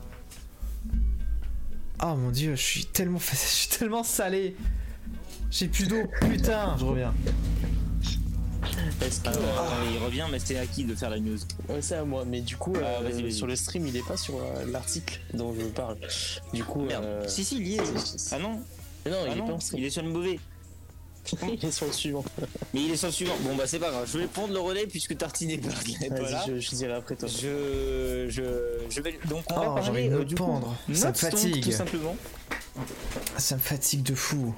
[2.03, 4.57] Oh mon dieu, je suis tellement, je suis tellement salé.
[5.51, 7.15] J'ai plus d'eau, putain, je reviens.
[9.03, 9.29] Est-ce que.
[9.29, 11.39] Alors, euh, attendez, il revient, mais c'est à qui de faire la news?
[11.69, 13.33] Ouais, c'est à moi, mais du coup, Ah, euh, vas-y, vas-y.
[13.33, 15.97] sur le stream, il est pas sur euh, l'article dont je parle.
[16.53, 17.05] Du coup, Merde.
[17.05, 17.83] euh, Si, si, il y est.
[18.33, 18.61] Ah non,
[19.05, 19.81] mais non, ah il est non, pas en stream.
[19.83, 20.39] il est sur le mauvais.
[21.43, 22.25] Il est sur le suivant.
[22.73, 23.35] Mais il est sur le suivant.
[23.41, 24.09] Bon, bah, c'est pas grave.
[24.09, 26.45] Je vais prendre le relais puisque Tartine n'est pas, n'est pas là.
[26.47, 27.27] Vas-y, je, je dirai après toi.
[27.29, 28.43] Je, je,
[28.89, 30.77] je vais donc on va Oh, j'ai envie parler de me euh, du coup, pendre.
[30.93, 31.65] Ça me Stonk, fatigue.
[31.65, 32.15] tout simplement.
[33.39, 34.55] Ça me fatigue de fou.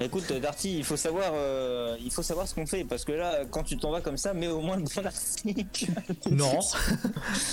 [0.00, 3.12] Écoute, euh, Darty, il faut savoir, euh, il faut savoir ce qu'on fait parce que
[3.12, 5.64] là, quand tu t'en vas comme ça, mets au moins le bon article.
[6.30, 6.58] Non.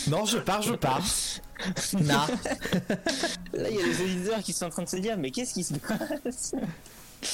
[0.08, 1.04] non, je pars, je pars.
[1.94, 2.04] Non.
[3.54, 5.54] Là, il y a des auditeurs qui sont en train de se dire, mais qu'est-ce
[5.54, 6.54] qui se passe?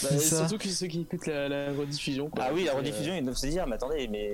[0.01, 2.27] Bah, surtout que ceux qui écoutent la, la rediffusion.
[2.29, 2.45] quoi.
[2.47, 4.33] Ah oui, la Euh, rediffusion, ils doivent se dire, mais attendez, mais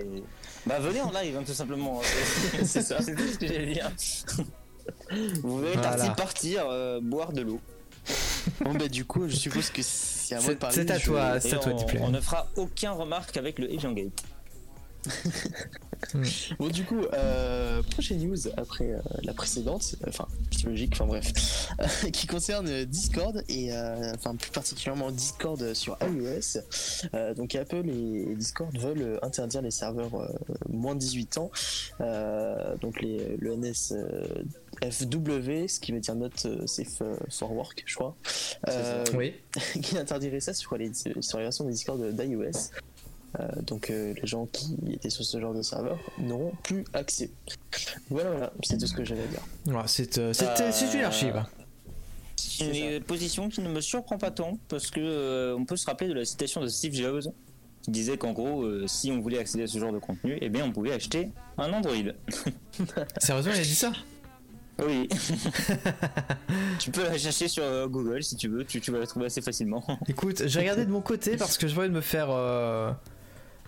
[0.65, 2.01] bah venez en live, hein, tout simplement.
[2.63, 3.01] C'est ça.
[3.01, 3.91] C'est tout ce que j'allais dire.
[5.43, 5.97] Vous verrez Voilà.
[5.97, 7.59] Darty partir euh, boire de l'eau.
[8.61, 9.82] Bon, bah, du coup, je suppose que
[10.32, 10.76] c'est à moi de C'est parler.
[10.76, 14.24] c'est à toi, c'est à toi, on ne fera aucun remarque avec le Evian Gate.
[16.60, 21.32] Bon, du coup, euh, prochaine news après euh, la précédente, enfin, c'est logique, enfin bref,
[22.12, 26.60] qui concerne Discord et euh, enfin plus particulièrement Discord sur iOS.
[27.14, 30.28] Euh, donc Apple et, Discord veulent interdire les serveurs euh,
[30.70, 31.52] moins de 18 ans,
[32.02, 33.93] euh, donc les, le NS.
[33.93, 34.26] euh,
[34.82, 38.16] FW, ce qui veut dire Not euh, Safe euh, for Work, je crois,
[38.70, 39.36] euh, Oui.
[39.84, 42.72] qui interdirait ça sur les, sur les versions de Discord d'iOS.
[43.40, 47.30] Euh, donc euh, les gens qui étaient sur ce genre de serveur n'auront plus accès.
[48.10, 49.42] Voilà, voilà, c'est tout ce que j'avais à dire.
[49.68, 50.46] Ouais, c'est euh, c'est-
[50.96, 51.44] une archive.
[52.36, 55.86] C'est une position qui ne me surprend pas tant parce que euh, on peut se
[55.86, 57.32] rappeler de la citation de Steve Jobs
[57.84, 60.50] qui disait qu'en gros, euh, si on voulait accéder à ce genre de contenu, eh
[60.50, 61.96] bien, on pouvait acheter un Android.
[63.18, 63.92] Sérieusement, il a dit ça?
[64.86, 65.08] Oui.
[66.80, 69.42] tu peux la chercher sur Google si tu veux, tu, tu vas la trouver assez
[69.42, 69.84] facilement.
[70.08, 72.28] Écoute, j'ai regardé de mon côté parce que je voulais me faire.
[72.30, 72.92] euh,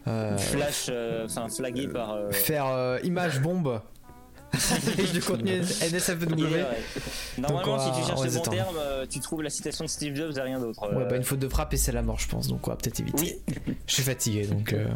[0.05, 2.11] Flash, euh, enfin flagué par.
[2.13, 3.81] euh, faire euh, image bombe
[5.13, 6.57] du contenu NSFW.
[7.39, 10.37] Normalement, si tu cherches le bon terme, euh, tu trouves la citation de Steve Jobs
[10.37, 10.81] et rien d'autre.
[10.89, 12.47] Ouais, Euh, bah une faute de frappe et c'est la mort, je pense.
[12.47, 13.41] Donc on va peut-être éviter.
[13.47, 13.73] Oui.
[13.87, 14.73] Je suis fatigué donc.
[14.73, 14.87] euh,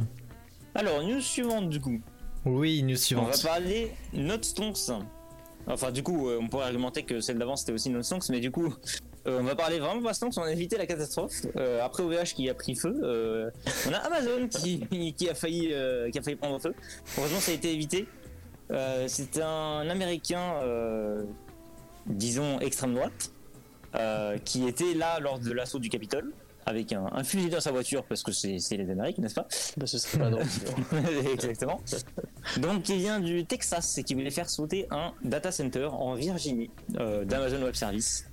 [0.75, 1.99] Alors, news suivante du coup.
[2.45, 2.97] Oui, news On va
[3.33, 3.43] suivante.
[3.43, 4.91] parler Note Stonks.
[5.65, 8.39] Enfin, du coup, euh, on pourrait argumenter que celle d'avant c'était aussi Note Stonks, mais
[8.39, 8.71] du coup, euh,
[9.28, 11.45] on va parler vraiment Stonks, on a évité la catastrophe.
[11.55, 13.49] Euh, après OVH qui a pris feu, euh,
[13.88, 16.73] on a Amazon qui, qui, a failli, euh, qui a failli prendre feu.
[17.17, 18.07] Heureusement, ça a été évité.
[18.71, 21.23] Euh, c'est un américain, euh,
[22.05, 23.32] disons extrême droite,
[23.95, 26.32] euh, qui était là lors de l'assaut du Capitole.
[26.65, 29.47] Avec un, un fusil dans sa voiture parce que c'est les Amériques, n'est-ce pas?
[29.78, 30.43] Bah, ce serait pas drôle.
[31.32, 31.80] Exactement.
[32.57, 36.69] Donc, il vient du Texas et qui voulait faire sauter un data center en Virginie
[36.99, 38.25] euh, d'Amazon Web Service.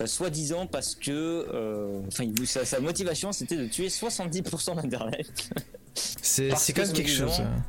[0.00, 1.10] Euh, Soi-disant parce que
[1.52, 5.26] euh, enfin, sa, sa motivation c'était de tuer 70% d'Internet.
[5.94, 7.40] C'est quand même quelque chose.
[7.40, 7.62] hein.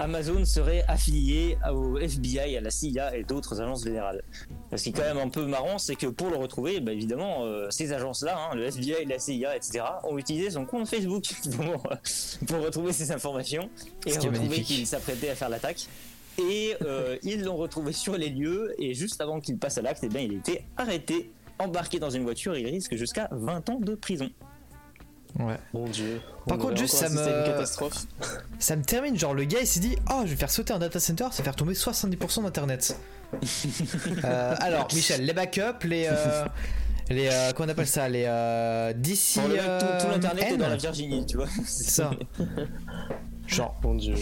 [0.00, 4.22] Amazon serait affilié au FBI, à la CIA et d'autres agences fédérales.
[4.74, 7.44] Ce qui est quand même un peu marrant, c'est que pour le retrouver, bah, évidemment,
[7.44, 11.86] euh, ces agences-là, hein, le FBI, la CIA, etc., ont utilisé son compte Facebook pour,
[12.46, 13.68] pour retrouver ces informations
[14.06, 15.86] et retrouver qu'il s'apprêtait à faire l'attaque.
[16.38, 20.00] Et euh, ils l'ont retrouvé sur les lieux, et juste avant qu'il passe à l'acte,
[20.02, 21.30] eh bien, il a été arrêté,
[21.62, 24.30] embarqué dans une voiture, il risque jusqu'à 20 ans de prison.
[25.38, 25.58] Ouais.
[25.72, 26.20] Mon dieu.
[26.48, 28.04] Par On contre, juste, ça me- une catastrophe.
[28.58, 30.78] Ça me termine, genre le gars il s'est dit Oh, je vais faire sauter un
[30.80, 32.98] data center, ça va faire tomber 70% d'internet.
[34.24, 36.08] Euh, alors, Michel, les backups, les.
[36.10, 36.44] euh,
[37.10, 38.24] les euh, comment on appelle ça Les.
[38.26, 39.36] Euh, DC.
[39.36, 41.46] Mec, tout, tout euh, l'internet est N dans la Virginie, tu vois.
[41.64, 42.10] C'est ça.
[43.46, 44.14] Genre, Mon dieu.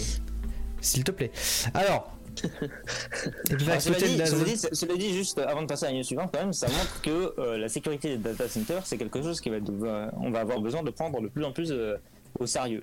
[0.82, 1.32] s'il te plaît.
[1.72, 2.17] Alors.
[3.68, 4.44] Alors, cela, dit, le cela, laser.
[4.44, 7.00] dit, cela dit, juste avant de passer à la news suivante, quand même, ça montre
[7.02, 10.40] que euh, la sécurité des data centers, c'est quelque chose qui va devoir- on va
[10.40, 11.96] avoir besoin de prendre de plus en plus euh,
[12.38, 12.82] au sérieux.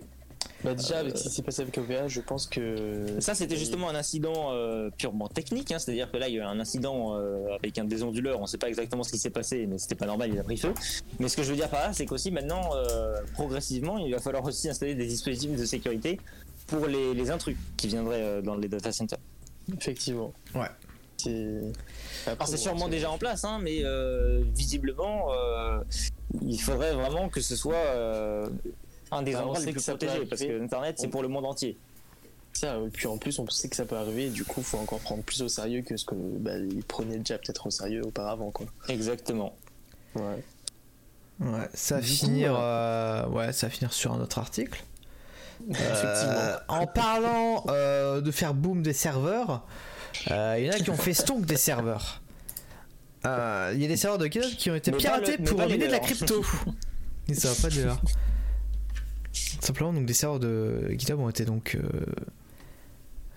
[0.63, 3.19] Bah, déjà, avec ce qui s'est passé avec OVH, je pense que.
[3.19, 6.41] Ça, c'était justement un incident euh, purement technique, hein, c'est-à-dire que là, il y a
[6.43, 9.29] eu un incident euh, avec un désonduleur, on ne sait pas exactement ce qui s'est
[9.29, 10.73] passé, mais c'était pas normal, il a pris feu.
[11.19, 14.19] Mais ce que je veux dire par là, c'est qu'aussi maintenant, euh, progressivement, il va
[14.19, 16.19] falloir aussi installer des dispositifs de sécurité
[16.67, 19.19] pour les, les intrus qui viendraient euh, dans les data centers.
[19.73, 20.33] Effectivement.
[20.53, 20.67] Ouais.
[21.17, 21.61] C'est.
[22.27, 25.79] Alors c'est sûrement déjà en place, hein, mais euh, visiblement, euh,
[26.41, 28.49] il faudrait vraiment que ce soit euh,
[29.11, 30.63] un des endroits les plus protégés, parce que arriver.
[30.63, 31.77] Internet, c'est pour le monde entier.
[32.53, 34.77] Ça, et puis en plus, on sait que ça peut arriver, et du coup, faut
[34.77, 38.05] encore prendre plus au sérieux que ce que bah, ils prenaient déjà peut-être au sérieux
[38.05, 38.65] auparavant, quoi.
[38.87, 39.55] Exactement.
[40.15, 40.43] Ouais.
[41.41, 42.55] Ouais, ça va finir.
[42.57, 44.83] euh, ouais, ça va finir sur un autre article.
[45.73, 49.65] Euh, en parlant euh, de faire boom des serveurs,
[50.31, 52.21] euh, il y en a qui ont fait stonk des serveurs.
[53.25, 55.59] Euh, Il y a des serveurs de GitHub qui ont été Mais piratés le- pour
[55.61, 56.43] miner de la crypto.
[57.27, 58.01] Et ça va pas de l'heure.
[59.61, 62.05] Simplement, donc des serveurs de GitHub ont été donc euh,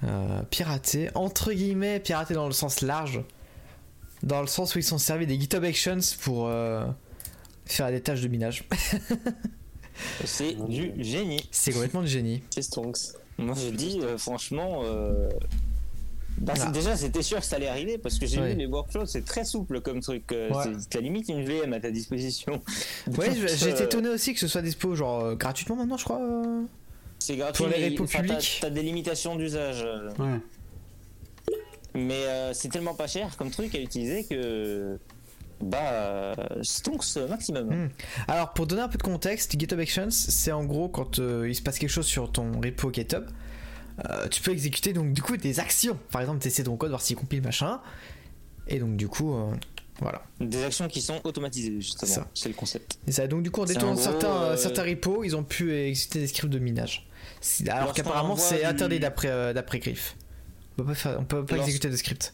[0.05, 3.23] euh, piratés, entre guillemets, piratés dans le sens large,
[4.23, 6.85] dans le sens où ils sont servis des GitHub Actions pour euh,
[7.65, 8.65] faire des tâches de minage.
[10.25, 11.41] C'est du génie.
[11.51, 12.43] C'est complètement du génie.
[12.51, 12.99] C'est Stonks.
[13.39, 15.29] Moi je dis, euh, franchement, euh,
[16.39, 16.71] bah, Ah.
[16.71, 18.53] déjà c'était sûr que ça allait arriver, parce que j'ai Ouais.
[18.53, 20.31] vu les workflows, c'est très souple comme truc.
[20.33, 20.65] euh, Ouais.
[20.81, 22.61] c'est- T'as limite une VM à ta disposition.
[23.07, 25.97] Ouais, Donc, j'ai été euh, étonné aussi que ce soit dispo genre euh, gratuitement maintenant,
[25.97, 26.21] je crois.
[26.21, 26.63] euh.
[27.21, 28.59] C'est gratuit, Pour les t'as- publics.
[28.61, 29.85] T'as des limitations d'usage.
[30.19, 30.39] Ouais.
[31.95, 34.99] Mais euh, c'est tellement pas cher comme truc à utiliser que.
[35.61, 35.79] Bah.
[35.83, 37.67] euh, stonks maximum.
[37.87, 37.91] Mm.
[38.29, 41.55] Alors, pour donner un peu de contexte, GitHub Actions, c'est en gros quand euh, il
[41.55, 43.25] se passe quelque chose sur ton repo GitHub,
[44.09, 45.99] euh, tu peux exécuter donc du coup des actions.
[46.13, 47.81] Par exemple, tester ton code, voir s'il compile machin.
[48.69, 49.51] Et donc, du coup, euh,
[50.01, 50.23] voilà.
[50.41, 52.13] Des actions qui sont automatisées, justement.
[52.13, 52.29] Ça.
[52.35, 52.99] C'est le concept.
[53.09, 56.21] Et ça, donc, du coup, en détournant certains, euh, certains repos, ils ont pu exécuter
[56.21, 57.09] des scripts de minage.
[57.69, 60.17] Alors qu'apparemment c'est du- interdit d'après euh, d'après Griff.
[60.77, 62.33] On peut pas, faire- on peut pas Lors- exécuter de script.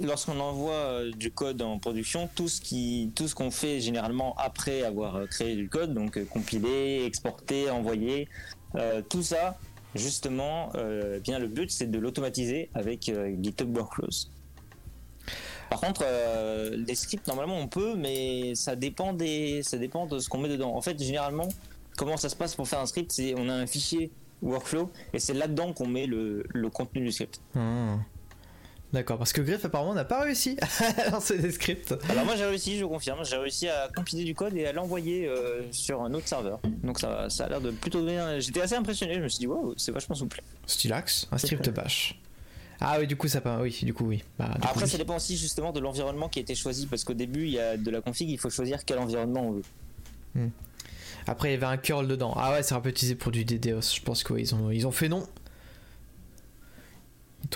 [0.00, 5.26] Lorsqu'on envoie euh, du code en production, tout ce qu'on fait généralement après avoir euh,
[5.26, 8.28] créé du code, donc euh, compiler, exporter, envoyer,
[9.08, 9.58] tout ça,
[9.96, 13.10] justement, eh bien le but c'est de l'automatiser avec
[13.42, 14.28] GitHub Workflows.
[15.68, 16.04] Par contre,
[16.76, 19.16] les scripts normalement on peut, mais ça dépend
[19.62, 20.76] ça dépend de ce qu'on met dedans.
[20.76, 21.48] En fait, généralement,
[21.96, 25.18] comment ça se passe pour faire un script, c'est on a un fichier workflow et
[25.18, 27.40] c'est là-dedans qu'on met le, le contenu du script.
[27.54, 27.96] Hmm.
[28.92, 30.56] D'accord, parce que Griff apparemment n'a pas réussi
[30.98, 31.94] à lancer des scripts.
[32.08, 35.28] Alors moi j'ai réussi, je confirme, j'ai réussi à compiler du code et à l'envoyer
[35.28, 36.58] euh, sur un autre serveur.
[36.82, 38.40] Donc ça, ça a l'air de plutôt bien.
[38.40, 40.42] J'étais assez impressionné, je me suis dit wow, c'est vachement souple.
[40.66, 42.18] Stylax, un script bash.
[42.80, 43.50] Ah oui, du coup ça peut.
[43.60, 44.24] Oui, du coup oui.
[44.38, 47.14] Bah, du Après ça dépend aussi justement de l'environnement qui a été choisi parce qu'au
[47.14, 50.50] début il y a de la config, il faut choisir quel environnement on veut.
[51.28, 52.34] Après il y avait un curl dedans.
[52.36, 53.94] Ah ouais, c'est un peu utilisé pour du DDoS.
[53.94, 55.26] Je pense que ouais, ils ont ils ont fait non.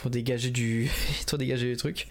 [0.03, 0.91] Ils ont dégagé du
[1.29, 2.09] ils ont dégagé du truc.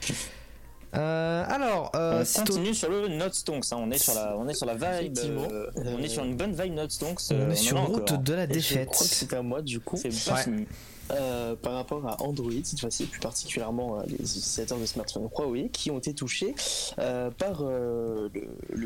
[0.95, 3.77] Euh, alors, euh, on continue sur le Node Stonks, hein.
[3.79, 6.53] on est sur la, on est sur la vibe, euh, on est sur une bonne
[6.53, 7.19] vibe Node Stonks.
[7.31, 8.17] on euh, est en sur a route encore.
[8.19, 8.89] de la Je défaite.
[8.89, 9.97] crois que c'est à moi du coup.
[9.97, 10.67] C'est pas Ouais.
[11.11, 15.69] Euh, par rapport à Android, cette fois-ci, plus particulièrement euh, les utilisateurs de smartphones Huawei
[15.69, 16.55] qui ont été touchés
[16.99, 18.31] euh, par le,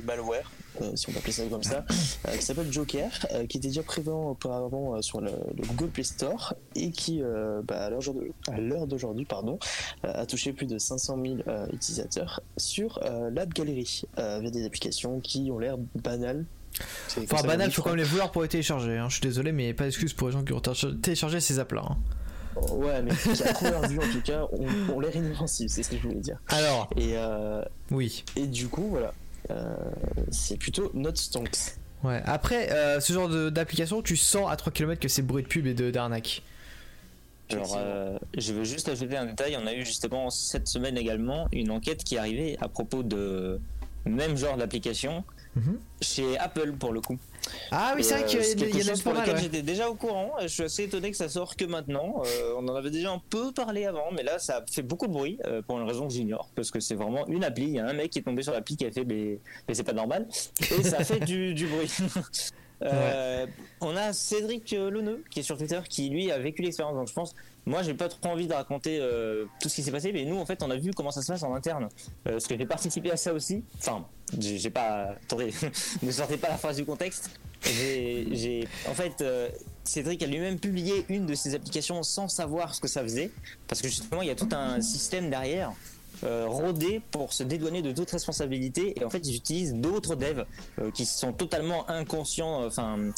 [0.04, 0.52] malware,
[0.96, 1.86] si on peut appeler ça comme ça,
[2.34, 3.10] qui s'appelle Joker,
[3.50, 7.22] qui était déjà présent auparavant sur le, le Google Play Store et qui,
[7.64, 9.60] bah, à l'heure d'aujourd'hui, pardon,
[10.04, 13.00] a touché plus de 500 000 euh, utilisateurs sur
[13.32, 16.46] l'App Gallery via des applications qui ont l'air banales.
[17.32, 18.98] Enfin, banal, dit, faut quand même les vouloir pour les télécharger.
[18.98, 19.08] hein.
[19.10, 21.84] Je suis désolé, mais pas d'excuses pour les gens qui ont téléchargé- ces apps là.
[21.90, 21.98] hein.
[22.72, 24.42] Ouais, mais qui a trop leur vue en tout cas,
[24.92, 26.38] ont l'air inoffensifs, c'est ce que je voulais dire.
[26.48, 27.62] Alors, Et, euh,
[27.92, 28.24] oui.
[28.36, 29.14] et du coup, voilà.
[29.52, 29.76] Euh,
[30.32, 31.76] c'est plutôt Not Stonks.
[32.04, 32.22] Ouais.
[32.26, 35.68] Après, euh, ce genre d'application, tu sens à 3 km que c'est bruit de pub
[35.68, 36.42] et de- d'arnaque.
[37.52, 37.78] Alors,
[38.38, 39.58] je veux juste ajouter un détail.
[39.62, 43.60] On a eu justement cette semaine également une enquête qui est arrivée à propos de
[44.06, 45.24] même genre d'application
[45.58, 45.80] Mhm.
[46.02, 47.18] chez Apple pour le coup.
[47.72, 49.30] Ah oui, c'est vrai Euh, qu'il y y en a pas pour mal.
[49.30, 49.42] ouais.
[49.42, 50.34] j'étais déjà au courant.
[50.42, 52.22] Je suis assez étonné que ça sort que maintenant.
[52.26, 55.14] Euh, on en avait déjà un peu parlé avant, mais là ça fait beaucoup de
[55.14, 57.64] bruit euh, pour une raison que j'ignore parce que c'est vraiment une appli.
[57.66, 59.74] Il y a un mec qui est tombé sur l'appli qui a fait mais, mais
[59.74, 60.28] c'est pas normal
[60.78, 61.92] et ça fait du, du bruit.
[62.84, 63.48] Euh,
[63.82, 66.94] On a Cédric Leneux qui est sur Twitter qui lui a vécu l'expérience.
[66.96, 67.34] Donc je pense,
[67.68, 70.38] moi j'ai pas trop envie de raconter euh, tout ce qui s'est passé, mais nous
[70.38, 71.90] en fait on a vu comment ça se passe en interne.
[72.26, 73.64] Euh, parce que j'ai participé à ça aussi.
[73.78, 74.06] Enfin,
[74.40, 75.16] j'ai pas.
[75.24, 75.54] Attendez,
[76.02, 77.30] ne sortez pas la phrase du contexte.
[77.62, 79.50] J'ai, en fait, euh,
[79.84, 83.32] Cédric a lui-même publié une de ses applications sans savoir ce que ça faisait,
[83.68, 85.74] parce que justement il y a tout un système derrière.
[86.24, 90.46] rodé pour se dédouaner de toute responsabilité et en fait ils utilisent d'autres devs
[90.96, 93.12] qui sont totalement inconscients enfin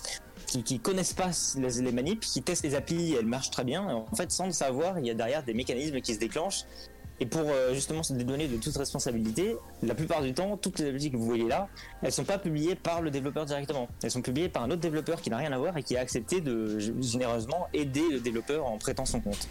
[0.50, 3.84] qui, qui connaissent pas les, les manips qui testent les applis elles marchent très bien
[3.88, 6.66] en fait sans le savoir il y a derrière des mécanismes qui se déclenchent
[7.20, 10.90] et pour euh, justement se dédouaner de toute responsabilité, la plupart du temps, toutes les
[10.90, 11.68] applis que vous voyez là,
[12.02, 13.90] elles sont pas publiées par le développeur directement.
[14.02, 16.02] Elles sont publiées par un autre développeur qui n'a rien à voir et qui a
[16.02, 19.50] accepté de généreusement aider le développeur en prêtant son compte.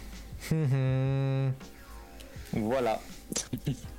[0.51, 1.53] Mhm.
[2.53, 2.99] Voilà.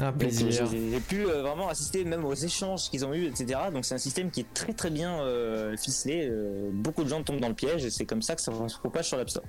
[0.00, 0.64] Un Donc, plaisir.
[0.64, 3.60] euh, J'ai pu euh, vraiment assister même aux échanges qu'ils ont eu, etc.
[3.72, 6.28] Donc c'est un système qui est très très bien euh, ficelé.
[6.28, 8.78] euh, beaucoup de gens tombent dans le piège et c'est comme ça que ça se
[8.78, 9.44] propage sur l'App Store.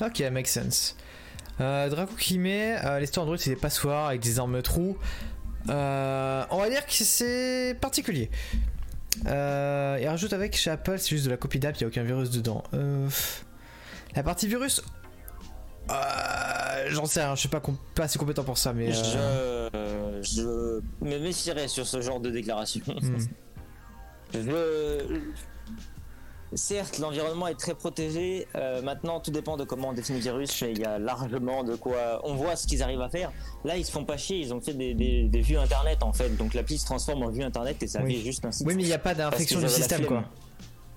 [0.00, 0.96] Ok, make sense.
[1.60, 4.96] Euh, Draco qui met euh, les stores Android c'est des passoires avec des armes trous.
[5.68, 8.30] Euh, on va dire que c'est particulier.
[9.26, 11.88] Euh, et rajoute avec chez Apple c'est juste de la copie d'app, il n'y a
[11.88, 12.62] aucun virus dedans.
[12.74, 13.08] Euh,
[14.14, 14.82] la partie virus,
[15.90, 17.62] euh, j'en sais rien, je suis pas,
[18.00, 18.88] assez compétent pour ça, mais.
[18.88, 22.80] euh, Je, euh, je me méfierais sur ce genre de déclaration.
[22.86, 23.18] hmm.
[24.34, 25.20] Je-
[26.54, 28.46] Certes, l'environnement est très protégé.
[28.54, 30.62] euh, maintenant, tout dépend de comment on définit le virus.
[30.62, 32.20] mais Il y a largement de quoi.
[32.24, 33.32] On voit ce qu'ils arrivent à faire.
[33.64, 34.38] Là, ils se font pas chier.
[34.38, 36.30] Ils ont fait des, des- des vues internet en fait.
[36.36, 38.14] Donc l'appli se transforme en vue internet et ça Oui.
[38.16, 38.64] fait juste un site.
[38.66, 40.22] Oui, mais il n'y a pas d'infection du système quoi.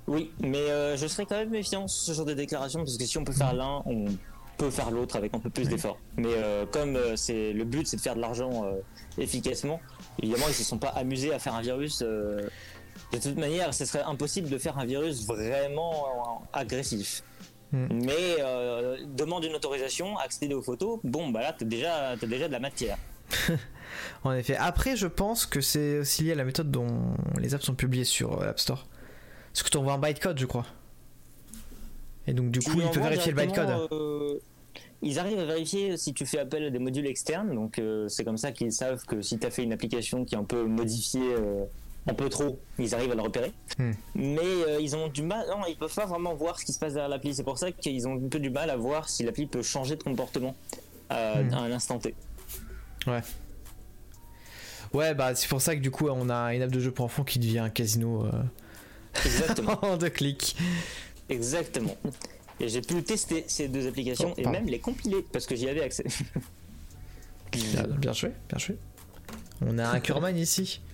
[0.08, 3.06] Oui, mais euh, je serais quand même méfiant sur ce genre de déclaration parce que
[3.06, 4.06] si on peut faire l'un, on
[4.60, 5.98] peut faire l'autre avec un peu plus d'effort.
[6.18, 8.82] Mais euh, comme euh, c'est le but, c'est de faire de l'argent euh,
[9.18, 9.80] efficacement.
[10.22, 12.00] Évidemment, ils se sont pas amusés à faire un virus.
[12.02, 12.50] de
[13.12, 17.24] toute manière, ce serait impossible de faire un virus vraiment agressif.
[17.72, 17.88] Hmm.
[17.92, 18.38] Mais
[19.16, 21.00] demande une autorisation, accéder aux photos.
[21.04, 22.98] Bon, bah là, t'as déjà, t'as déjà de la matière.
[24.24, 24.56] En effet.
[24.56, 28.04] Après, je pense que c'est aussi lié à la méthode dont les apps sont publiées
[28.04, 28.88] sur euh, App Store.
[29.54, 30.66] Parce que tu envoies un bytecode, je crois.
[32.28, 33.70] Et donc, du coup, il peut vérifier le bytecode.
[33.92, 34.40] euh,
[35.02, 38.24] ils arrivent à vérifier si tu fais appel à des modules externes, donc euh, c'est
[38.24, 40.64] comme ça qu'ils savent que si tu as fait une application qui est un peu
[40.66, 41.64] modifiée euh,
[42.08, 43.52] un peu trop, ils arrivent à le repérer.
[43.78, 43.92] Hmm.
[44.16, 46.80] Mais euh, ils ont du mal, non, ils peuvent pas vraiment voir ce qui se
[46.80, 47.34] passe derrière l'appli.
[47.36, 49.96] C'est pour ça qu'ils ont un peu du mal à voir si l'appli peut changer
[49.96, 50.56] de comportement
[51.10, 51.54] à, Hmm.
[51.54, 52.14] à un instant T.
[54.94, 57.06] Ouais, bah c'est pour ça que du coup on a une app de jeu pour
[57.06, 58.26] enfants qui devient un casino
[59.26, 60.56] Exactement, en deux clics.
[61.30, 61.96] exactement.
[62.60, 65.70] Et j'ai pu tester ces deux applications Oh, et même les compiler parce que j'y
[65.70, 66.04] avais accès.
[67.52, 68.78] Bien, bien joué, bien joué.
[69.62, 70.82] On a un curman ici.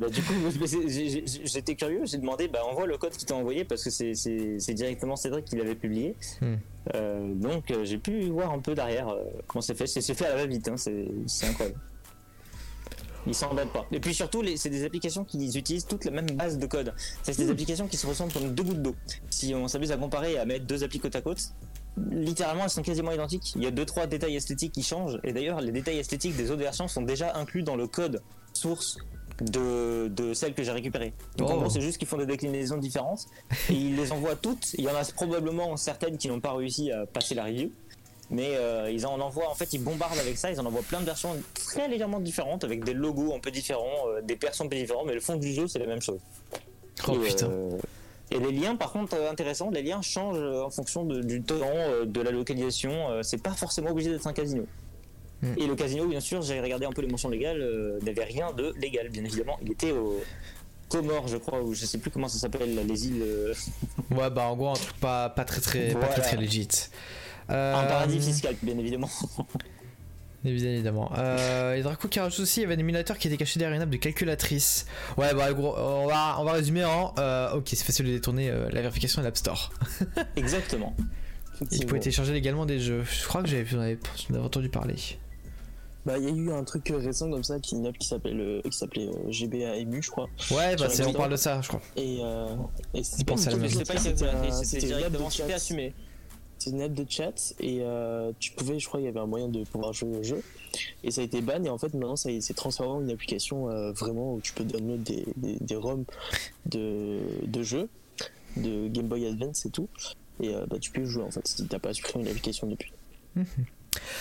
[0.00, 0.32] Bah, du coup,
[1.44, 5.14] j'étais curieux, j'ai demandé, bah, envoie le code qui t'a envoyé parce que c'est- directement
[5.14, 6.16] Cédric qui l'avait publié.
[6.40, 6.54] Hmm.
[6.94, 9.86] Euh, donc euh, j'ai pu voir un peu derrière euh, comment c'est fait.
[9.86, 11.78] C'est fait à la va-vite, hein, c'est incroyable.
[13.26, 13.86] Ils s'en battent pas.
[13.90, 16.92] Et puis surtout, c'est des applications qui utilisent toute la même base de code.
[17.22, 18.94] C'est des applications qui se ressemblent comme deux gouttes d'eau.
[19.30, 21.40] Si on s'amuse à comparer et à mettre deux applis côte à côte,
[22.10, 23.52] littéralement elles sont quasiment identiques.
[23.56, 25.18] Il y a deux trois détails esthétiques qui changent.
[25.24, 28.20] Et d'ailleurs, les détails esthétiques des autres versions sont déjà inclus dans le code
[28.52, 28.98] source
[29.40, 31.12] de, de celle que j'ai récupérée.
[31.36, 31.60] Donc en Oh.
[31.60, 33.26] gros, c'est juste qu'ils font des déclinaisons différentes
[33.68, 34.74] et ils les envoient toutes.
[34.74, 37.72] Il y en a probablement certaines qui n'ont pas réussi à passer la review.
[38.30, 40.50] Mais euh, ils en envoient, en fait, ils bombardent avec ça.
[40.50, 44.08] Ils en envoient plein de versions très légèrement différentes, avec des logos un peu différents,
[44.08, 46.18] euh, des persos un peu différents, mais le fond du jeu, c'est la même chose.
[47.06, 47.50] Oh et, putain.
[47.50, 47.76] euh,
[48.30, 51.60] et les liens, par contre, intéressant, les liens changent en fonction de- du temps,
[52.06, 52.92] de la localisation.
[53.22, 54.64] c'est pas forcément obligé d'être un casino.
[55.42, 55.52] Hmm.
[55.58, 57.62] Et le casino, bien sûr, j'ai regardé un peu les mentions légales,
[58.02, 59.58] n'avait rien de légal, bien évidemment.
[59.62, 60.20] Il était au
[60.88, 63.24] Comores, je crois, ou je sais plus comment ça s'appelle, les îles.
[64.10, 66.22] Ouais, bah en gros, un truc pas, pas très très, pas très Voilà.
[66.22, 66.68] très legit.
[67.50, 69.08] Euh, Un paradis fiscal, bien évidemment.
[70.44, 71.10] Bien évidemment.
[71.16, 73.74] Euh, et Draco qui rajoute aussi, il y avait un émulateur qui était caché derrière
[73.76, 74.84] une app de calculatrice.
[75.16, 77.14] Ouais, bah gros, on va, on va résumer en.
[77.18, 79.72] euh, ok, c'est facile de détourner euh, la vérification de l'App Store.
[80.36, 80.94] Exactement.
[81.70, 83.04] Il pouvait télécharger légalement des jeux.
[83.04, 84.96] Je crois que j'avais j'en entendu parler.
[86.04, 88.38] Bah, il y a eu un truc récent comme ça, qui, une app qui s'appelle
[88.38, 90.28] euh, qui s'appelait euh, GBA EMU, je crois.
[90.50, 91.80] Ouais, bah c'est, on parle de ça, je crois.
[91.96, 92.54] Et, euh,
[92.92, 95.44] et c'est pas de directement chat.
[95.44, 95.94] super assumé.
[96.58, 99.26] C'est une app de chat et euh, tu pouvais, je crois, il y avait un
[99.26, 100.42] moyen de pouvoir jouer au jeu.
[101.02, 103.68] Et ça a été ban et en fait maintenant ça s'est transformé en une application
[103.68, 106.04] euh, vraiment où tu peux download des, des, des ROM
[106.66, 107.88] de, de jeux,
[108.56, 109.88] de Game Boy Advance et tout.
[110.40, 112.92] Et euh, bah, tu peux jouer en fait si t'as pas supprimé l'application depuis.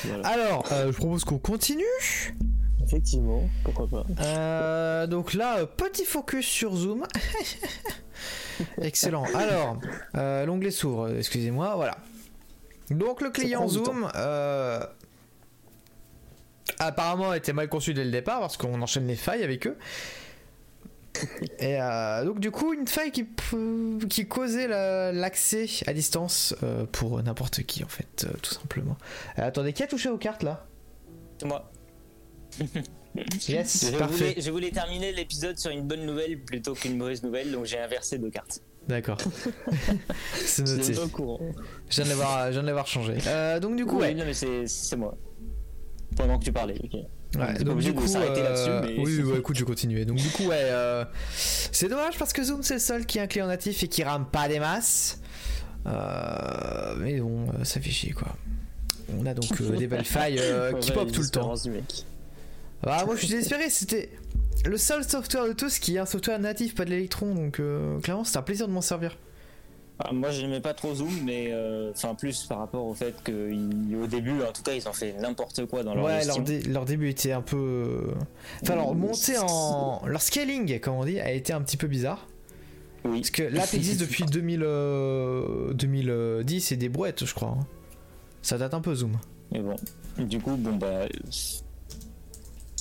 [0.03, 0.27] Voilà.
[0.27, 1.83] Alors, je propose qu'on continue.
[2.83, 5.07] Effectivement, pourquoi pas.
[5.07, 7.07] Donc là, petit focus sur Zoom.
[8.81, 9.25] Excellent.
[9.33, 9.79] Alors,
[10.45, 11.97] l'onglet s'ouvre, excusez-moi, voilà.
[12.89, 14.79] Donc le client Zoom, euh,
[16.79, 19.77] apparemment était mal conçu dès le départ parce qu'on enchaîne les failles avec eux.
[21.59, 23.25] Et euh, donc du coup, une faille qui,
[24.09, 28.97] qui causait la- l'accès à distance euh, pour n'importe qui en fait, euh, tout simplement.
[29.39, 30.65] Euh, attendez, qui a touché aux cartes là?
[31.39, 31.71] C'est moi.
[33.47, 34.13] Yes, Je parfait.
[34.15, 37.77] voulais, je voulais terminer l'épisode sur une bonne nouvelle plutôt qu'une mauvaise nouvelle, donc j'ai
[37.77, 38.59] inversé deux cartes.
[38.87, 39.17] D'accord.
[40.33, 40.83] C'est noté.
[40.83, 41.39] suis pas au courant.
[41.89, 43.15] Je viens de l'avoir, je viens de l'avoir changé.
[43.27, 44.13] Euh, donc du coup, Oui, ouais.
[44.13, 45.15] non, mais c'est c'est moi.
[46.15, 46.75] Pendant que tu parlais.
[46.83, 46.99] Ok.
[47.35, 50.05] Ouais, donc du coup, euh, mais- oui, ouais, écoute, je continuer.
[50.05, 53.23] Donc du coup, ouais, euh, c'est dommage parce que Zoom c'est le seul qui a
[53.23, 55.19] un client natif et qui rame pas des masses.
[55.87, 58.35] Euh, mais bon, ça fait chier quoi.
[59.17, 59.45] On a donc
[59.77, 60.39] des belles failles
[60.81, 61.53] qui pop tout le temps.
[62.83, 64.09] Bah moi je suis désespéré, c'était
[64.65, 67.99] le seul software de tous qui est un software natif, pas de l'électron, donc euh,
[67.99, 69.17] clairement c'était un plaisir de m'en servir.
[69.99, 73.13] Ah, moi, je n'aimais pas trop Zoom, mais euh, enfin plus par rapport au fait
[73.23, 76.63] qu'au début, en tout cas, ils ont fait n'importe quoi dans leur ouais, leur, dé-
[76.63, 77.57] leur début était un peu.
[77.57, 78.11] euh,
[78.63, 80.01] Enfin, leur montée en.
[80.07, 82.27] Leur scaling, comme on dit, a été un petit peu bizarre.
[83.05, 83.19] Oui.
[83.19, 87.55] Parce que l'app existe depuis 2000, euh, 2010 et des brouettes, je crois.
[87.59, 87.67] hein.
[88.41, 89.19] Ça date un peu Zoom.
[89.51, 89.75] Mais bon,
[90.17, 91.05] du coup, bon bah,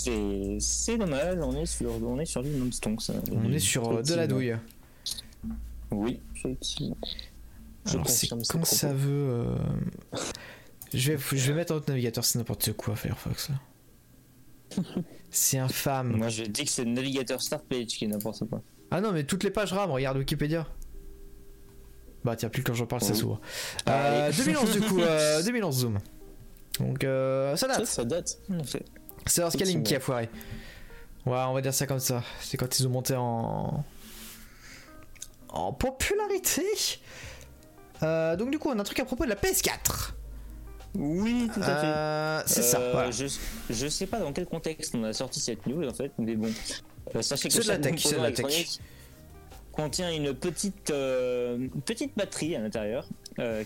[0.05, 1.39] c'est c'est dommage.
[1.43, 3.03] On est sur on est sur du non-stonks.
[3.33, 4.57] On est sur euh, de la douille.
[5.91, 6.21] Oui.
[6.37, 6.97] Effectivement.
[7.87, 9.11] Je Alors, c'est quand ça veut.
[9.11, 9.57] euh,
[10.95, 13.51] Je, vais, je vais mettre un autre navigateur, c'est n'importe quoi, Firefox.
[15.35, 16.17] C'est infâme.
[16.17, 18.61] Moi, je dis que c'est le navigateur Start Page qui est n'importe quoi.
[18.91, 20.67] Ah non, mais toutes les pages RAM, regarde Wikipédia.
[22.23, 23.41] Bah tiens, plus quand j'en parle, ça s'ouvre.
[23.89, 24.37] Euh, allez.
[24.37, 25.99] 2011 du coup, euh, 2011 Zoom.
[26.81, 27.87] Donc euh, ça Ça, date.
[27.87, 28.39] ça date.
[29.27, 30.29] C'est- leur scaling qui a foiré.
[31.27, 32.23] Ouais, on va dire ça comme ça.
[32.41, 33.85] C'est quand ils ont monté en.
[35.51, 36.63] en popularité.
[38.03, 40.15] Euh, donc du coup, on a un truc à propos de la PS4.
[40.95, 41.87] Oui, tout à fait.
[41.87, 42.79] Euh, c'est ça.
[42.81, 43.11] Euh, Voilà.
[43.11, 43.27] je,
[43.71, 46.51] je sais pas dans quel contexte on a sorti cette news en fait, mais bon.
[47.21, 48.79] Sachez que C'est de la tech, c'est de la tech.
[49.73, 50.93] contient une petite,
[51.85, 53.07] petite batterie à l'intérieur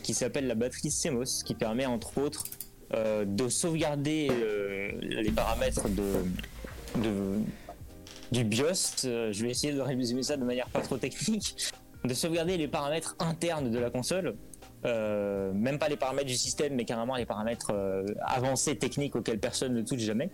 [0.02, 2.44] qui s'appelle la batterie CMOS qui permet entre autres
[2.94, 7.40] euh, de sauvegarder euh, les paramètres de, de
[8.32, 11.56] du BIOS, euh, je vais essayer de résumer ça de manière pas trop technique,
[12.04, 14.36] de sauvegarder les paramètres internes de la console,
[14.84, 17.72] même pas les paramètres du système, mais carrément les paramètres
[18.20, 20.30] avancés techniques auxquels personne ne touche jamais,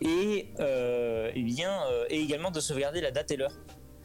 [0.00, 3.54] et, euh, eh bien, et également de sauvegarder la date et l'heure.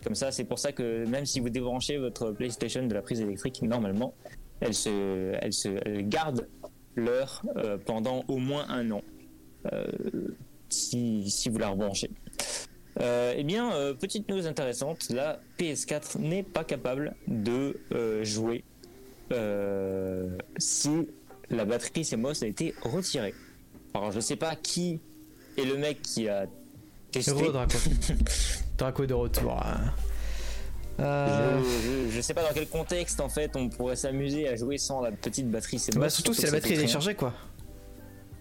[0.03, 3.21] Comme ça, c'est pour ça que même si vous débranchez votre PlayStation de la prise
[3.21, 4.13] électrique, normalement,
[4.59, 6.47] elle se, elle se elle garde
[6.96, 9.02] l'heure euh, pendant au moins un an,
[9.72, 9.86] euh,
[10.70, 12.12] si, si vous la rebranchez.
[13.00, 17.80] Euh, eh bien, petite news intéressante, la PS4 n'est pas capable de
[18.24, 18.64] jouer
[20.58, 21.08] si
[21.50, 23.34] la batterie CMOS a été retirée.
[23.96, 25.00] Alors, je sais pas qui
[25.58, 26.46] est le mec qui a
[27.12, 27.50] testé.
[27.52, 27.78] Draco.
[28.78, 29.60] Draco de retour.
[29.64, 29.94] hein.
[31.00, 34.56] Euh, Je, je- je sais pas dans quel contexte en fait on pourrait s'amuser à
[34.56, 36.88] jouer sans la petite batterie bah surtout si la batterie est rien.
[36.88, 37.34] chargée quoi.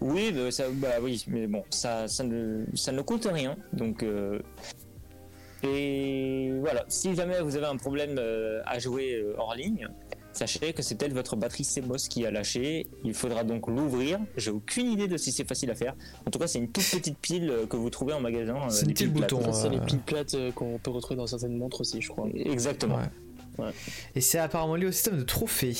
[0.01, 4.03] Oui, bah, ça, bah oui, mais bon, ça, ça ne, ça ne coûte rien, donc.
[4.03, 4.39] euh,
[5.63, 9.87] et voilà, si jamais vous avez un problème euh, à jouer hors ligne,
[10.33, 12.87] sachez que c'est peut-être votre batterie CMOS qui a lâché.
[13.03, 14.19] Il faudra donc l'ouvrir.
[14.37, 15.95] J'ai aucune idée de si c'est facile à faire.
[16.25, 18.55] En tout cas, c'est une toute petite pile euh, que vous trouvez en magasin.
[18.65, 21.57] euh, C'est une petite bouton, C'est les euh, piles plates qu'on peut retrouver dans certaines
[21.57, 22.27] montres aussi, je crois.
[22.33, 22.97] Exactement.
[22.97, 23.65] Ouais.
[23.65, 23.71] Ouais.
[24.15, 25.75] Et c'est apparemment lié au système de trophées.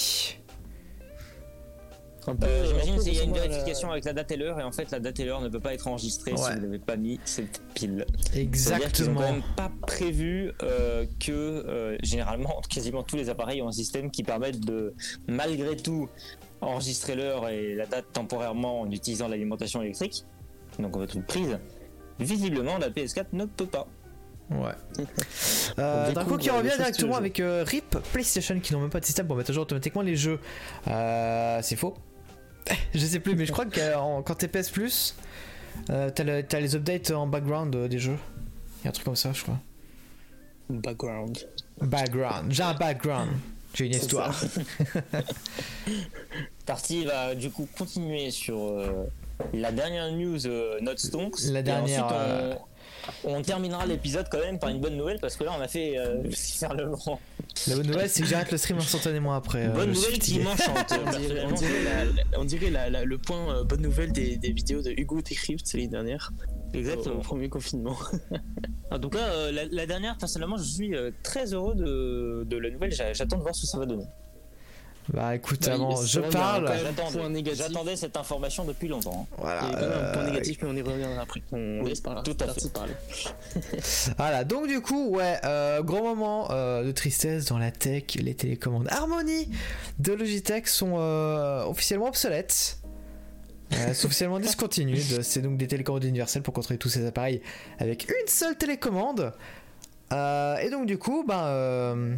[2.27, 4.71] Euh, J'imagine qu'il y a une la- vérification avec la date et l'heure, et en
[4.71, 7.19] fait, la date et l'heure ne peut pas être enregistrée si vous n'avez pas mis
[7.25, 8.05] cette pile.
[8.35, 9.19] Exactement.
[9.21, 14.09] quand même pas prévu euh, que euh, généralement quasiment tous les appareils ont un système
[14.11, 14.93] qui permette de
[15.27, 16.09] malgré tout
[16.61, 20.23] enregistrer l'heure et la date temporairement en utilisant l'alimentation électrique.
[20.79, 21.59] Donc on va toute prise.
[22.19, 23.87] Visiblement la PS4 ne peut pas.
[24.49, 24.73] Ouais.
[25.79, 29.25] Euh, Draco qui revient directement avec euh, RIP PlayStation qui n'ont même pas de système
[29.25, 30.39] pour mettre à jour automatiquement les jeux.
[30.87, 31.95] Euh, c'est faux.
[32.93, 35.15] je sais plus, mais je crois que en- quand t'es PS Plus,
[35.89, 38.17] euh, t'as le- t'as les updates en background euh, des jeux.
[38.81, 39.59] Il y a un truc comme ça, je crois.
[40.69, 41.37] Background.
[41.81, 42.51] Background.
[42.51, 43.29] J'ai un background.
[43.73, 44.33] J'ai une histoire.
[46.65, 49.05] Tarty va du coup continuer sur euh,
[49.53, 50.39] la dernière news
[50.81, 51.41] Not Stonks.
[51.51, 52.59] La Et dernière, ensuite, euh, on,
[53.23, 55.97] on terminera l'épisode quand même par une bonne nouvelle parce que là on a fait
[55.97, 57.19] euh, faire le vent.
[57.67, 59.67] La bonne nouvelle, c'est que j'arrête le stream instantanément après.
[59.69, 60.91] bonne nouvelle qui m'enchante.
[61.05, 61.55] On dirait, on personnellement.
[61.57, 64.81] dirait la- la- on dirait la- la- le point euh, bonne nouvelle des, des vidéos
[64.81, 66.31] de Hugo Decrypt l'année dernière,
[66.73, 67.15] au, Exactement.
[67.15, 67.95] au premier confinement.
[68.91, 72.91] En tout cas, la, dernière, personnellement, je suis euh, très heureux de, de la nouvelle.
[72.91, 74.05] J'a- J'attends de voir ce que ça va donner.
[75.11, 76.71] Bah écoute, Bah, avant, je parle.
[77.53, 79.27] J'attendais- cette information depuis longtemps.
[79.31, 79.35] hein.
[79.37, 79.61] Voilà.
[79.63, 81.41] Il y a quand même un point euh, négatif, mais on y reviendra après.
[81.51, 82.21] On Oui, laisse parler.
[82.23, 82.93] tout à Tarty parler.
[84.17, 88.33] Voilà, donc du coup, ouais, euh, gros moment euh, de tristesse dans la tech, les
[88.33, 89.49] télécommandes Harmony
[89.99, 92.77] de Logitech sont euh, officiellement obsolètes.
[93.73, 95.01] Euh, sont officiellement discontinuées.
[95.21, 97.41] C'est donc des télécommandes universelles pour contrôler tous ces appareils
[97.79, 99.33] avec une seule télécommande.
[100.11, 102.15] Euh, et donc du coup, ben, euh,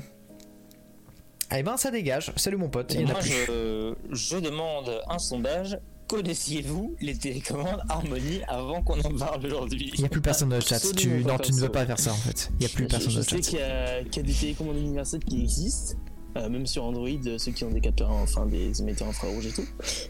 [1.53, 2.31] eh ben ça dégage.
[2.35, 3.29] Salut mon pote, il y en a Moi, plus.
[3.31, 5.77] je, je demande un sondage.
[6.07, 9.89] Connaissiez-vous les télécommandes Harmony avant qu'on en parle aujourd'hui?
[9.95, 10.79] Il n'y a plus personne dans le chat.
[10.95, 12.49] Tu, non, tu ne veux pas faire ça en fait.
[12.53, 13.57] Il n'y a plus personne je dans je le sais chat.
[13.57, 15.95] qu'il y, a- qu'il y a des télécommandes universelles qui existent,
[16.37, 17.07] euh, même sur Android,
[17.39, 19.65] ceux qui ont des capteurs, enfin des émetteurs infrarouges et tout.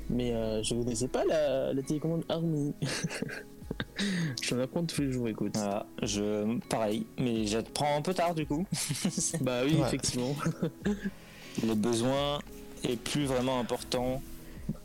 [0.10, 2.74] Mais euh, je ne connaissais pas la, la télécommande Harmony.
[4.42, 5.54] je m'en apprends tous les jours, écoute.
[5.56, 8.66] Voilà, je, pareil, mais je prends un peu tard du coup.
[9.40, 9.88] Bah oui, Ouais.
[9.88, 10.36] effectivement.
[11.64, 12.40] Le besoin
[12.84, 14.22] est plus vraiment important.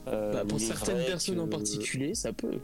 [0.09, 2.59] Euh, Bah, pour certaines personnes que- en particulier, ça peut.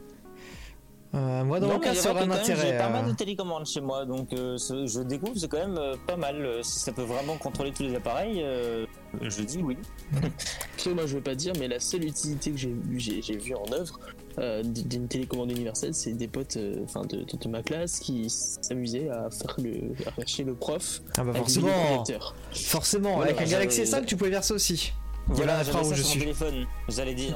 [1.15, 2.71] Euh, moi, dans Non, mon cas, ça un intérêt.
[2.73, 5.57] J'ai pas mal euh, de télécommandes chez moi, donc euh, ce- je découvre c'est quand
[5.57, 6.59] même euh, pas mal.
[6.63, 8.85] Si ça peut vraiment contrôler tous les appareils, euh,
[9.21, 9.77] je dis oui.
[10.75, 13.37] Après, moi, je veux pas dire, mais la seule utilité que j'ai vu, j'ai, j'ai
[13.37, 13.99] vu en œuvre
[14.39, 18.29] euh, d'une télécommande universelle, c'est des potes, euh, enfin de, de- de ma classe, qui
[18.29, 21.01] s'amusaient à faire le, à faire chier le prof.
[21.17, 22.03] Ah bah forcément,
[22.53, 23.15] forcément.
[23.15, 24.93] Voilà, avec un bah, Galaxy j'avais- S5, tu pouvais faire ça aussi.
[25.29, 26.19] Voilà Voilà, la j'avais phrase où je sur mon suis.
[26.21, 27.35] téléphone, j'allais dire.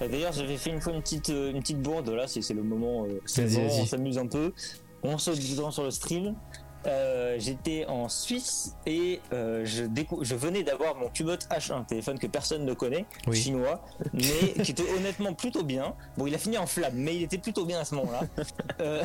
[0.00, 2.08] Et D'ailleurs, j'avais fait une fois une petite, euh, une petite bourde.
[2.08, 3.04] Là, c'est c'est le moment.
[3.04, 4.52] euh, c'est on s'amuse un peu.
[5.04, 6.34] On saute dedans sur le stream.
[6.88, 12.64] Euh, J'étais en Suisse et euh, je, venais d'avoir mon Cubot H1, téléphone que personne
[12.64, 13.36] ne connaît, Oui.
[13.36, 13.80] chinois,
[14.12, 15.94] mais qui était honnêtement plutôt bien.
[16.16, 18.22] Bon, il a fini en flamme, mais il était plutôt bien à ce moment-là.
[18.80, 19.04] Euh,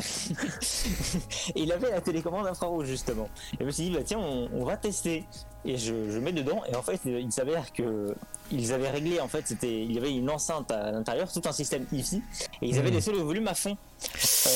[1.56, 3.28] et il avait la télécommande infrarouge justement.
[3.54, 5.24] Et je me suis dit, bah tiens, on, on va tester.
[5.66, 8.14] Et je, je mets dedans, et en fait, il s'avère que
[8.52, 11.52] ils avaient réglé, en fait, c'était, il y avait une enceinte à l'intérieur, tout un
[11.52, 12.16] système IFI,
[12.60, 12.94] et ils avaient Mhm.
[12.96, 13.76] laissé le volume à fond.
[14.46, 14.50] Euh,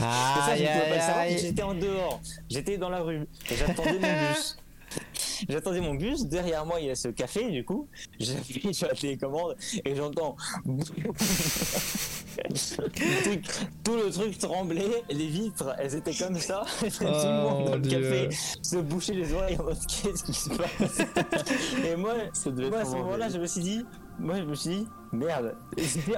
[1.16, 1.38] aïe.
[1.40, 4.56] j'étais en dehors, j'étais dans la rue, et j'attendais mon bus.
[5.48, 7.88] J'attendais mon bus, derrière moi il y a ce café du coup,
[8.18, 9.54] j'appuie sur la télécommande
[9.84, 10.34] et j'entends
[13.84, 16.64] tout le truc tremblait, les vitres, elles étaient comme ça.
[16.80, 18.00] tout le Oh, monde dans le Dieu.
[18.00, 18.28] café
[18.62, 21.00] se bouchait les oreilles en mode qu'est-ce qui se passe?
[21.84, 22.48] Et moi, à ce
[22.96, 23.84] moment-là, je me suis dit,
[24.18, 25.54] moi je me suis dit, merde.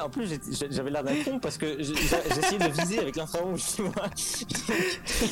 [0.03, 0.29] En plus,
[0.71, 4.05] j'avais l'air d'un con parce que j'essayais de viser avec l'infrarouge, tu vois.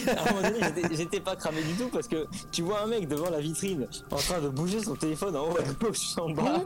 [0.08, 2.86] À un moment donné, j'étais- j'étais pas cramé du tout parce que tu vois un
[2.86, 6.30] mec devant la vitrine en train de bouger son téléphone en haut à gauche, en
[6.30, 6.62] bas,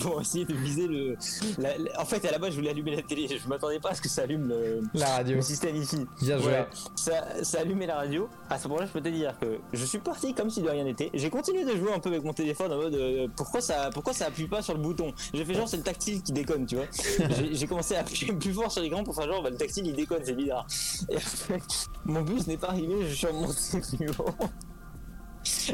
[0.00, 1.16] pour essayer de viser le.
[1.58, 3.28] la- la- En fait, à la base, je voulais allumer la télé.
[3.28, 5.36] Je m'attendais pas à ce que ça allume le, La radio.
[5.36, 6.06] le système ici.
[6.20, 6.52] Bien joué.
[6.52, 6.66] Ouais,
[6.96, 8.28] ça, ça allumait la radio.
[8.50, 10.84] À ce moment-là, je peux te dire que je suis parti comme si de rien
[10.84, 11.10] n'était.
[11.14, 14.12] J'ai continué de jouer un peu avec mon téléphone en mode euh, pourquoi ça, pourquoi
[14.12, 15.12] ça appuie pas sur le bouton?
[15.34, 16.86] J'ai fait genre c'est le tactile qui déconne, tu vois.
[17.52, 19.94] J'ai- commencé à appuyer plus fort sur l'écran pour faire genre bah, le tactile il
[19.94, 20.66] déconne, c'est bizarre.
[21.10, 21.58] Et après,
[22.04, 23.54] mon bus n'est pas arrivé, je suis remonté
[23.96, 24.48] plus haut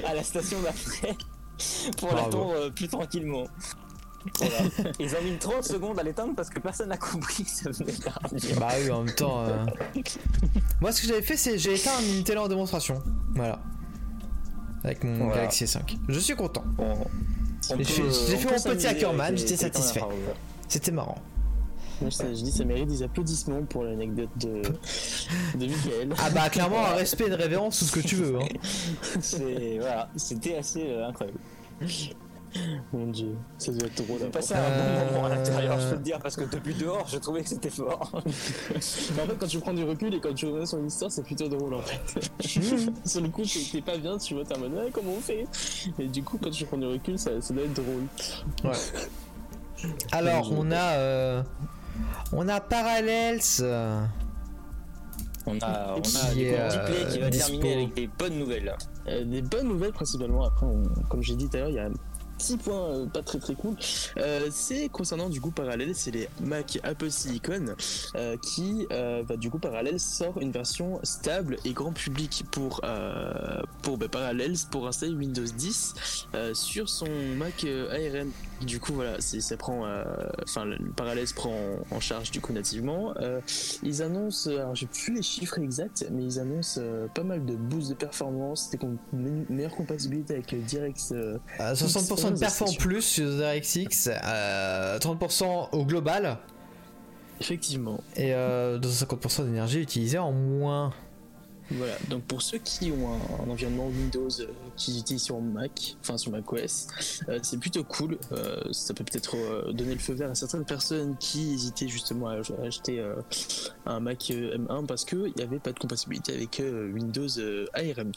[0.07, 1.17] à la station d'après
[1.99, 3.45] pour l'attendre euh, plus tranquillement.
[4.39, 4.59] Voilà.
[4.99, 7.93] Ils ont mis 30 secondes à l'éteindre parce que personne n'a compris que ça venait
[7.93, 8.59] de.
[8.59, 9.45] Bah oui, en même temps.
[9.47, 9.65] euh,
[10.81, 13.03] Moi, ce que j'avais fait, c'est j'ai éteint une télé en démonstration.
[13.35, 13.61] Voilà.
[14.85, 15.35] Avec mon Voilà.
[15.37, 15.97] Galaxy S5.
[16.09, 16.65] Je suis content.
[16.79, 16.93] On-
[17.71, 20.03] on J'ai fait- mon petit Hackerman, j'étais satisfait.
[20.69, 20.75] Ouais.
[20.81, 21.17] C'était marrant.
[22.01, 24.63] Moi, je dis, ça mérite des applaudissements pour l'anecdote de,
[25.59, 26.15] de Michael.
[26.19, 28.37] Ah bah clairement un respect, une révérence, tout ce que tu veux.
[28.37, 28.47] Hein.
[29.81, 31.39] Voilà, c'était assez euh, incroyable.
[32.93, 34.21] Mon dieu, ça doit être drôle.
[34.21, 35.35] J'ai à passé un bon moment à Euh.
[35.35, 38.23] l'intérieur, je peux te dire, parce que depuis dehors, je trouvais que c'était fort.
[38.25, 41.25] Mais en fait, quand tu prends du recul et quand tu reviens sur l'histoire, c'est
[41.25, 42.31] plutôt drôle en fait.
[43.05, 43.43] sur le coup,
[43.73, 45.47] t'es pas bien, tu vois, t'es en mode, Ouais, comment on fait?
[45.99, 48.05] Et du coup, quand tu prends du recul, ça, ça doit être drôle.
[50.13, 51.43] Alors on a euh,
[52.33, 53.41] on a Parallels.
[53.61, 54.05] euh,
[55.47, 57.49] On a, on a Qui du coup, qui euh, va dispo.
[57.53, 58.77] terminer avec des bonnes nouvelles.
[59.09, 60.45] Euh, des bonnes nouvelles principalement.
[60.45, 61.93] Après, on- comme j'ai dit tout à l'heure, il y a un
[62.39, 63.77] petit point euh, pas très très cool.
[64.17, 67.75] Euh, c'est concernant du coup parallèle, c'est les Mac Apple Silicon
[68.15, 72.81] euh, qui, bah, du coup parallèle sort une version stable et grand public pour
[73.83, 78.31] pour bah, Parallels pour installer Windows 10 euh, sur son Mac ARM.
[78.63, 79.87] Du coup voilà, ça prend,
[80.43, 81.53] enfin le Parallels prend
[81.91, 83.15] en, en charge du coup nativement.
[83.83, 86.81] Ils annoncent, alors j'ai plus les chiffres exacts, mais ils annoncent
[87.15, 88.79] pas mal de boosts de performance, des
[89.13, 90.53] meilleure compatibilité avec
[91.13, 92.81] euh, euh, 60% de X11, perf en c'est sûr.
[92.83, 96.39] plus sur DirectX, euh, 30% au global
[97.41, 98.01] effectivement.
[98.17, 100.93] et euh, 250% d'énergie utilisée en moins.
[101.71, 105.97] Voilà, donc pour ceux qui ont un, un environnement Windows euh, qu'ils utilisent sur Mac,
[106.01, 106.87] enfin sur macOS,
[107.29, 108.17] euh, c'est plutôt cool.
[108.33, 112.29] Euh, ça peut peut-être euh, donner le feu vert à certaines personnes qui hésitaient justement
[112.29, 113.17] à, à acheter euh,
[113.85, 117.67] un Mac euh, M1 parce qu'il n'y avait pas de compatibilité avec euh, Windows euh,
[117.75, 118.13] ARM.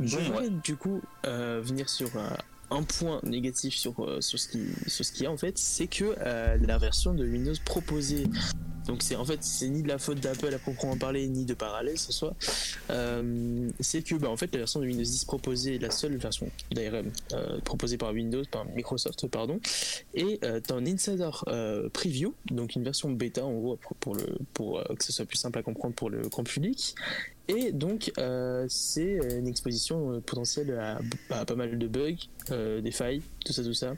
[0.00, 2.08] Je Bon, voudrais du coup euh, venir sur
[2.70, 6.56] un, point négatif sur, euh, sur ce qu'il y a en fait, c'est que euh,
[6.60, 8.26] la version de Windows proposée.
[8.86, 11.52] Donc c'est en fait c'est ni de la faute d'Apple à proprement parler ni de
[11.52, 12.34] Parallels ce soit.
[12.88, 17.10] Euh, c'est que bah, la version de Windows 10 proposée la seule version d'ARM
[17.64, 19.60] proposée par Windows par Microsoft pardon
[20.14, 20.42] est
[20.72, 21.28] un insider
[21.92, 25.58] preview donc une version bêta en gros pour, le pour que ce soit plus simple
[25.58, 26.94] à comprendre pour le grand public
[27.48, 32.14] et donc euh, c'est une exposition euh, potentielle à, pas mal de bugs
[32.50, 33.94] euh, des failles tout ça tout ça.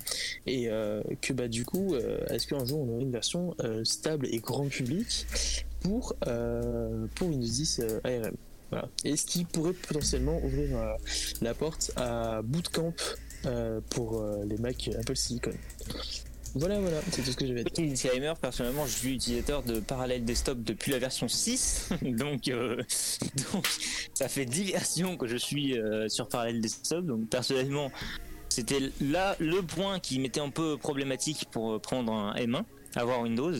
[0.46, 3.84] Et euh, que bah du coup euh, est-ce qu'un jour on aurait une version euh,
[3.84, 5.26] stable et grand public
[5.80, 8.36] pour euh, pour Windows 10 euh, ARM
[9.05, 10.92] et ce qui pourrait potentiellement ouvrir euh,
[11.42, 12.94] la porte à Bootcamp
[13.46, 15.51] euh, pour euh, les Mac Apple Silicon
[16.55, 20.24] voilà voilà c'est tout ce que j'avais Petit disclaimer, personnellement, je suis utilisateur de Parallel
[20.24, 22.82] Desktop depuis la version 6, donc, euh,
[23.53, 23.66] donc
[24.14, 27.92] ça fait 10 versions que je suis euh, sur Parallel Desktop, donc personnellement,
[28.48, 32.62] c'était là le point qui m'était un peu problématique pour euh, prendre un M1,
[32.96, 33.53] avoir Windows.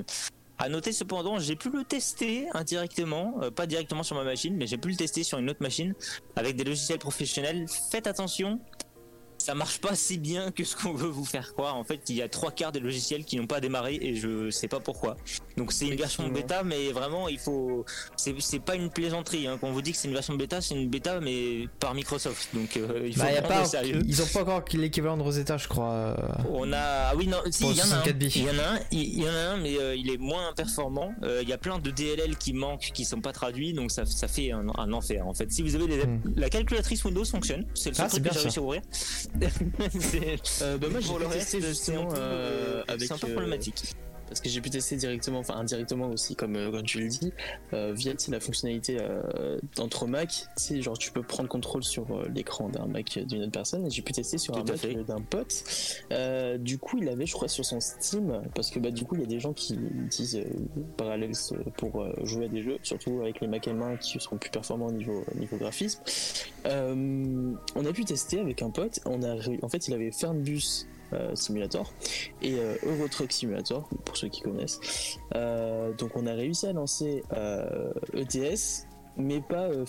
[0.59, 4.77] À noter cependant, j'ai pu le tester indirectement, pas directement sur ma machine, mais j'ai
[4.77, 5.95] pu le tester sur une autre machine
[6.37, 7.65] avec des logiciels professionnels.
[7.91, 8.61] Faites attention,
[9.41, 11.77] ça marche pas si bien que ce qu'on veut vous faire croire.
[11.77, 14.51] En fait, il y a trois quarts des logiciels qui n'ont pas démarré et je
[14.51, 15.17] sais pas pourquoi.
[15.57, 17.85] Donc c'est une version bêta, mais vraiment il faut.
[18.17, 19.47] C'est pas une plaisanterie.
[19.47, 19.57] Hein.
[19.61, 22.49] Quand on vous dit que c'est une version bêta, c'est une bêta mais par Microsoft.
[22.55, 24.03] Donc euh, il faut Bah, y a prendre pas, au sérieux.
[24.07, 26.17] ils ont pas encore l'équivalent de Rosetta, je crois.
[26.53, 26.79] On a
[27.11, 28.33] ah oui non si il y en a un 64 bits.
[28.37, 30.19] il y en a un il il y en a un mais euh, il est
[30.19, 33.73] moins performant Euh, il y a plein de DLL qui manquent qui sont pas traduits
[33.73, 36.21] donc ça, ça fait un, un enfer en fait si vous avez les Hmm.
[36.37, 38.83] la calculatrice Windows fonctionne c'est le seul Ah, truc que bien j'ai réussi à ouvrir
[40.63, 43.95] Euh, bah moi j'ai un justement peu, euh, euh, avec c'est un peu euh, problématique
[44.31, 47.33] parce que j'ai pu tester directement, enfin indirectement aussi, comme, euh, comme tu le dis,
[47.73, 50.47] euh, via la fonctionnalité euh, entre Mac.
[50.57, 53.87] Tu genre tu peux prendre contrôle sur euh, l'écran d'un Mac d'une autre personne.
[53.87, 55.65] Et j'ai pu tester sur un Tout à Mac d'un pote.
[56.61, 59.23] Du coup, il avait, je crois, sur son Steam, parce que bah du coup, il
[59.23, 60.45] y a des gens qui utilisent
[60.97, 61.33] Parallels
[61.77, 64.93] pour jouer à des jeux, surtout avec les Mac M1 qui seront plus performants au
[64.93, 66.01] niveau, au niveau graphisme.
[66.65, 69.01] On a pu tester avec un pote.
[69.07, 70.87] On a, en fait, il avait Fernbus
[71.35, 71.93] Simulator
[72.43, 75.19] et euh, Euro Truck Simulator pour ceux qui connaissent.
[75.35, 78.87] Euh, donc, on a réussi à lancer euh, ETS.
[79.17, 79.85] Mais pas euh.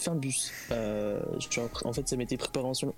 [0.72, 2.94] Euh, genre, en fait, ça mettait préparation,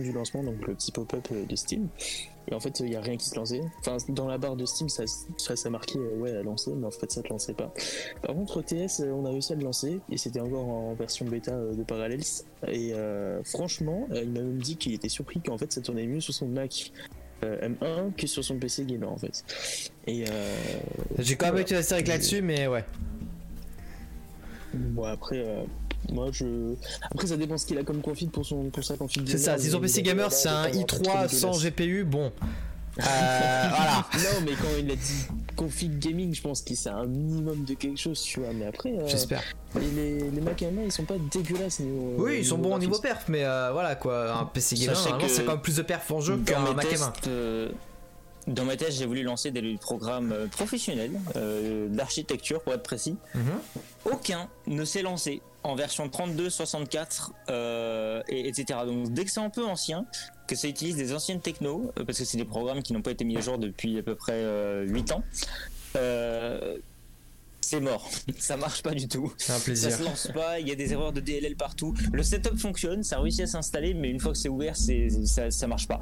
[0.00, 1.88] du lancement, donc le petit pop-up euh, de Steam.
[2.48, 3.62] Et en fait, il n'y a rien qui se lançait.
[3.80, 5.04] Enfin, dans la barre de Steam, ça,
[5.38, 7.72] ça, ça marquait euh, ouais à lancer, mais en fait, ça ne lançait pas.
[8.22, 11.24] Par contre, ETS, euh, on a réussi à le lancer et c'était encore en version
[11.24, 12.22] bêta euh, de Parallels.
[12.68, 16.06] Et euh, franchement, euh, il m'a même dit qu'il était surpris qu'en fait, ça tournait
[16.06, 17.08] mieux sur son Mac euh,
[17.42, 19.44] M1 que sur son PC gamer en fait.
[20.06, 20.56] Et euh,
[21.18, 21.66] J'ai quand même Voilà.
[21.66, 22.84] été hystérique là-dessus, mais ouais.
[24.74, 25.38] bon après.
[25.38, 25.64] euh,
[26.12, 26.74] moi je.
[27.10, 29.26] Après ça dépend ce qu'il a comme config pour son pour sa config.
[29.28, 32.32] C'est ça, si son PC gamer c'est un i3 sans GPU, bon.
[32.98, 34.06] Euh, voilà.
[34.14, 37.74] Non mais quand il a dit config gaming, je pense qu'il c'est un minimum de
[37.74, 38.52] quelque chose, tu vois.
[38.52, 39.42] Mais après, euh, J'espère.
[39.76, 42.14] et les, les Mac M1 ils sont pas dégueulasses niveau.
[42.18, 44.32] Oui, ils sont bons au niveau perf, mais euh, voilà quoi.
[44.32, 47.70] Un PC gamer, c'est quand même plus de perf en jeu qu'un Mac M1.
[48.46, 53.16] Dans mes tests, j'ai voulu lancer des programmes euh, professionnels euh, d'architecture, pour être précis.
[53.34, 53.42] Mhm.
[54.04, 58.80] Aucun ne s'est lancé en version 32, 64, euh, et, etc.
[58.86, 60.04] Donc dès que c'est un peu ancien,
[60.46, 63.12] que ça utilise des anciennes techno, euh, parce que c'est des programmes qui n'ont pas
[63.12, 65.22] été mis à jour depuis à peu près euh, 8 ans,
[67.62, 68.10] c'est mort.
[68.38, 69.32] Ça marche pas du tout.
[69.38, 69.92] C'est un Ça plaisir.
[69.92, 71.94] se lance pas, il y a des erreurs de DLL partout.
[72.12, 75.66] Le setup fonctionne, ça réussit à s'installer, mais une fois que c'est ouvert, ça, ça
[75.66, 76.00] marche pas.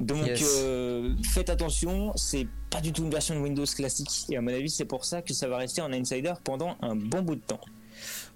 [0.00, 0.42] Donc Yes.
[0.62, 4.26] euh, faites attention, c'est pas du tout une version de Windows classique.
[4.30, 6.96] Et à mon avis, c'est pour ça que ça va rester en insider pendant un
[6.96, 7.60] bon bout de temps.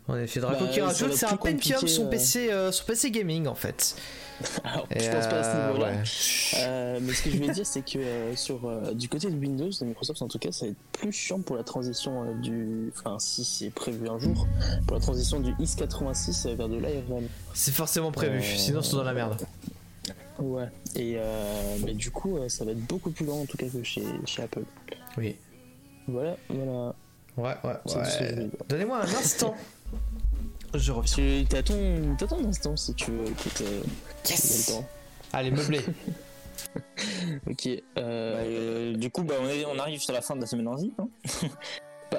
[0.06, 2.10] En effet, Draco Bah, qui rajoute, c'est un Pentium son euh.
[2.10, 3.96] PC, euh, son PC gaming en fait.
[4.62, 5.92] Alors, Et, je pense pas à ce euh, niveau-là.
[5.92, 6.02] ouais.
[6.58, 9.36] Euh, mais ce que je vais dire, c'est que euh, sur euh, du côté de
[9.36, 12.34] Windows, de Microsoft en tout cas, ça va être plus chiant pour la transition euh,
[12.34, 12.92] du.
[12.98, 14.46] Enfin, si c'est prévu un jour,
[14.86, 17.26] pour la transition du x86 vers de l'ARM.
[17.54, 19.40] C'est forcément prévu, Euh, sinon c'est dans la merde.
[20.38, 20.68] Ouais.
[20.96, 23.66] Et euh, mais du coup, euh, ça va être beaucoup plus lent en tout cas
[23.68, 24.64] que chez, chez Apple.
[25.16, 25.36] Oui.
[26.08, 26.94] Voilà, voilà.
[27.36, 28.48] Ouais, ouais, ouais.
[28.68, 29.54] Donnez-moi un instant.
[30.74, 31.14] Je reviens.
[31.40, 33.24] Tu t'as ton, ton instant si tu veux.
[33.26, 33.82] Écoute, euh,
[34.28, 34.88] Yes le temps.
[35.32, 35.80] Allez, meublé.
[37.48, 37.66] Ok.
[37.66, 40.68] Euh, Euh, du coup, bah, on, est- on arrive sur la fin de la semaine
[40.68, 40.98] en zip.
[40.98, 41.08] hein.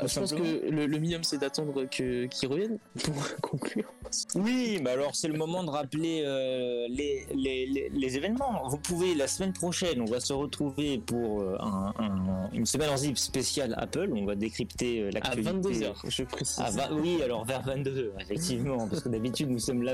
[0.02, 3.92] Bah, je pense que le, le minimum c'est d'attendre qu'ils reviennent pour conclure.
[4.36, 8.68] Oui, bah alors c'est le moment de rappeler euh, les, les, les, les événements.
[8.70, 12.90] Vous pouvez la semaine prochaine, on va se retrouver pour euh, un- un- une semaine
[12.90, 14.10] en zip spéciale Apple.
[14.16, 15.52] On va décrypter euh, À l'actualité.
[15.52, 16.62] 22h, je précise.
[16.66, 19.94] Ah, va- oui, alors vers 22h, effectivement, parce que d'habitude nous sommes là.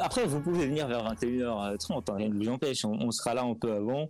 [0.00, 3.42] Après, vous pouvez venir vers 21h30, hein, rien ne vous empêche, on, on sera là
[3.42, 4.08] un peu avant.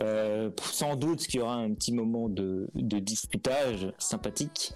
[0.00, 4.72] Euh, sans doute qu'il y aura un petit moment de, de disputage sympathique.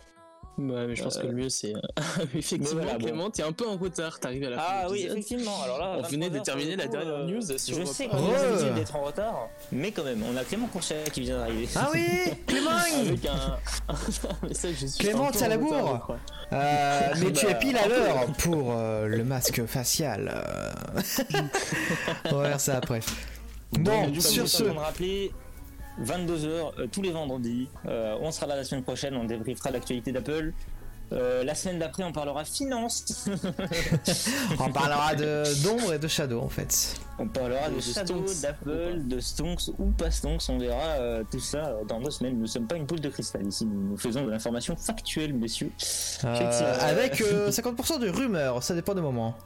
[0.59, 1.73] Ouais, mais je pense que le mieux c'est.
[2.35, 3.05] Effectivement, Mais voilà, bon.
[3.07, 5.62] Clément, t'es un peu en retard, t'arrives à la fin Ah oui, effectivement.
[5.62, 8.31] Alors là, On venait de 23 terminer la dernière euh, news sur Je sais qu'on
[8.33, 11.68] l'habitude d'être en retard, mais quand même, on a Clément Courchet qui vient d'arriver.
[11.75, 12.07] Ah oui,
[12.47, 16.16] Clément Avec un, message, je suis Clément, t'es à la bourre.
[16.53, 20.31] Euh, mais tu es Bah, pile à l'heure pour euh, le masque facial.
[20.35, 21.41] euh.
[22.27, 23.01] On va voir ça après.
[23.73, 25.33] Bon, Donc, du coup, sur ce, on rappelé,
[26.03, 27.68] 22h tous les vendredis.
[27.87, 30.53] Euh, on sera là la semaine prochaine, on débriefera l'actualité d'Apple.
[31.12, 33.27] Euh, la semaine d'après, on parlera finance.
[34.59, 36.95] on parlera de d'ombre et de shadow en fait.
[37.18, 40.43] on parlera de De Shadow, d'Apple, de Stonks ou pas Stonks.
[40.49, 42.35] On verra euh, tout ça euh, dans deux semaines.
[42.37, 43.66] Nous ne sommes pas une boule de cristal ici.
[43.66, 45.70] Nous, faisons de l'information factuelle, messieurs.
[46.25, 49.37] Euh, avec euh, 50% de rumeurs, ça dépend des moments.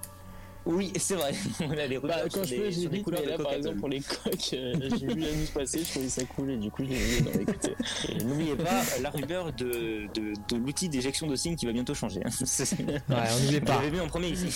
[0.66, 1.32] Oui, c'est vrai.
[1.60, 3.52] on a les Bah, quand je des- peux, sur des couleurs mais de là, par
[3.54, 6.56] exemple, pour les coques, euh, j'ai vu la news passer, je trouvais ça cool, et
[6.56, 7.76] du coup, j'ai oublié d'en écouter.
[8.24, 11.94] N'oubliez pas euh, la rumeur de, de, de l'outil d'éjection de signe qui va bientôt
[11.94, 12.20] changer.
[12.24, 12.30] hein.
[12.86, 13.76] Ouais, on n'oublie pas.
[13.76, 14.48] l'avait vu en premier ici.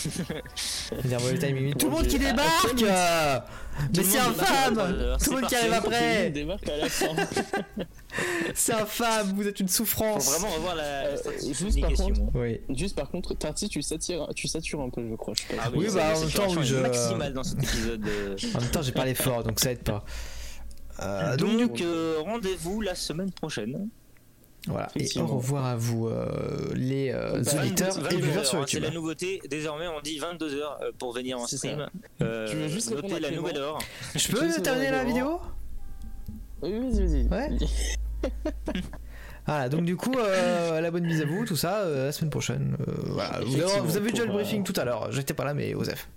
[1.78, 2.84] Tout le monde qui j'ai- débarque
[3.96, 6.32] Mais c'est infâme 23 heures, Tout le monde qui arrive après.
[8.54, 11.90] C'est infâme, vous êtes une Faut souffrance vraiment revoir la, juste par.
[12.34, 12.60] Oui.
[12.70, 15.34] Juste par contre, Tarty, tu satures, tu satures un peu, je crois.
[15.34, 15.62] Je sais pas.
[15.66, 18.04] Ah Oui, bah, en même temps, je- maximale dans cet épisode.
[18.06, 18.36] euh.
[18.54, 20.04] En même temps, j'ai parlé fort, donc ça aide pas.
[21.02, 23.88] Euh, donc, Donc, euh, rendez-vous la semaine prochaine.
[24.66, 24.88] Voilà.
[24.96, 26.26] Et au revoir à vous, euh,
[26.74, 28.82] les euh, Bah, auditeurs 22 et viewers heures, sur hein, C'est YouTube.
[28.82, 29.40] la nouveauté.
[29.48, 31.88] Désormais, on dit 22h pour venir en stream.
[32.22, 33.78] Euh, Tu veux juste à la nouvelle heure.
[34.14, 35.40] Je Juste peux terminer la vidéo?
[36.62, 37.28] Oui, vas-y, vas-y.
[37.28, 37.48] Ouais.
[39.46, 42.30] Voilà, donc du coup, euh, la bonne mise à vous, tout ça, euh, la semaine
[42.30, 42.76] prochaine.
[42.86, 43.40] euh, voilà.
[43.44, 46.08] Vous, avez, vous avez déjà le briefing tout à l'heure, j'étais pas là, mais Osef.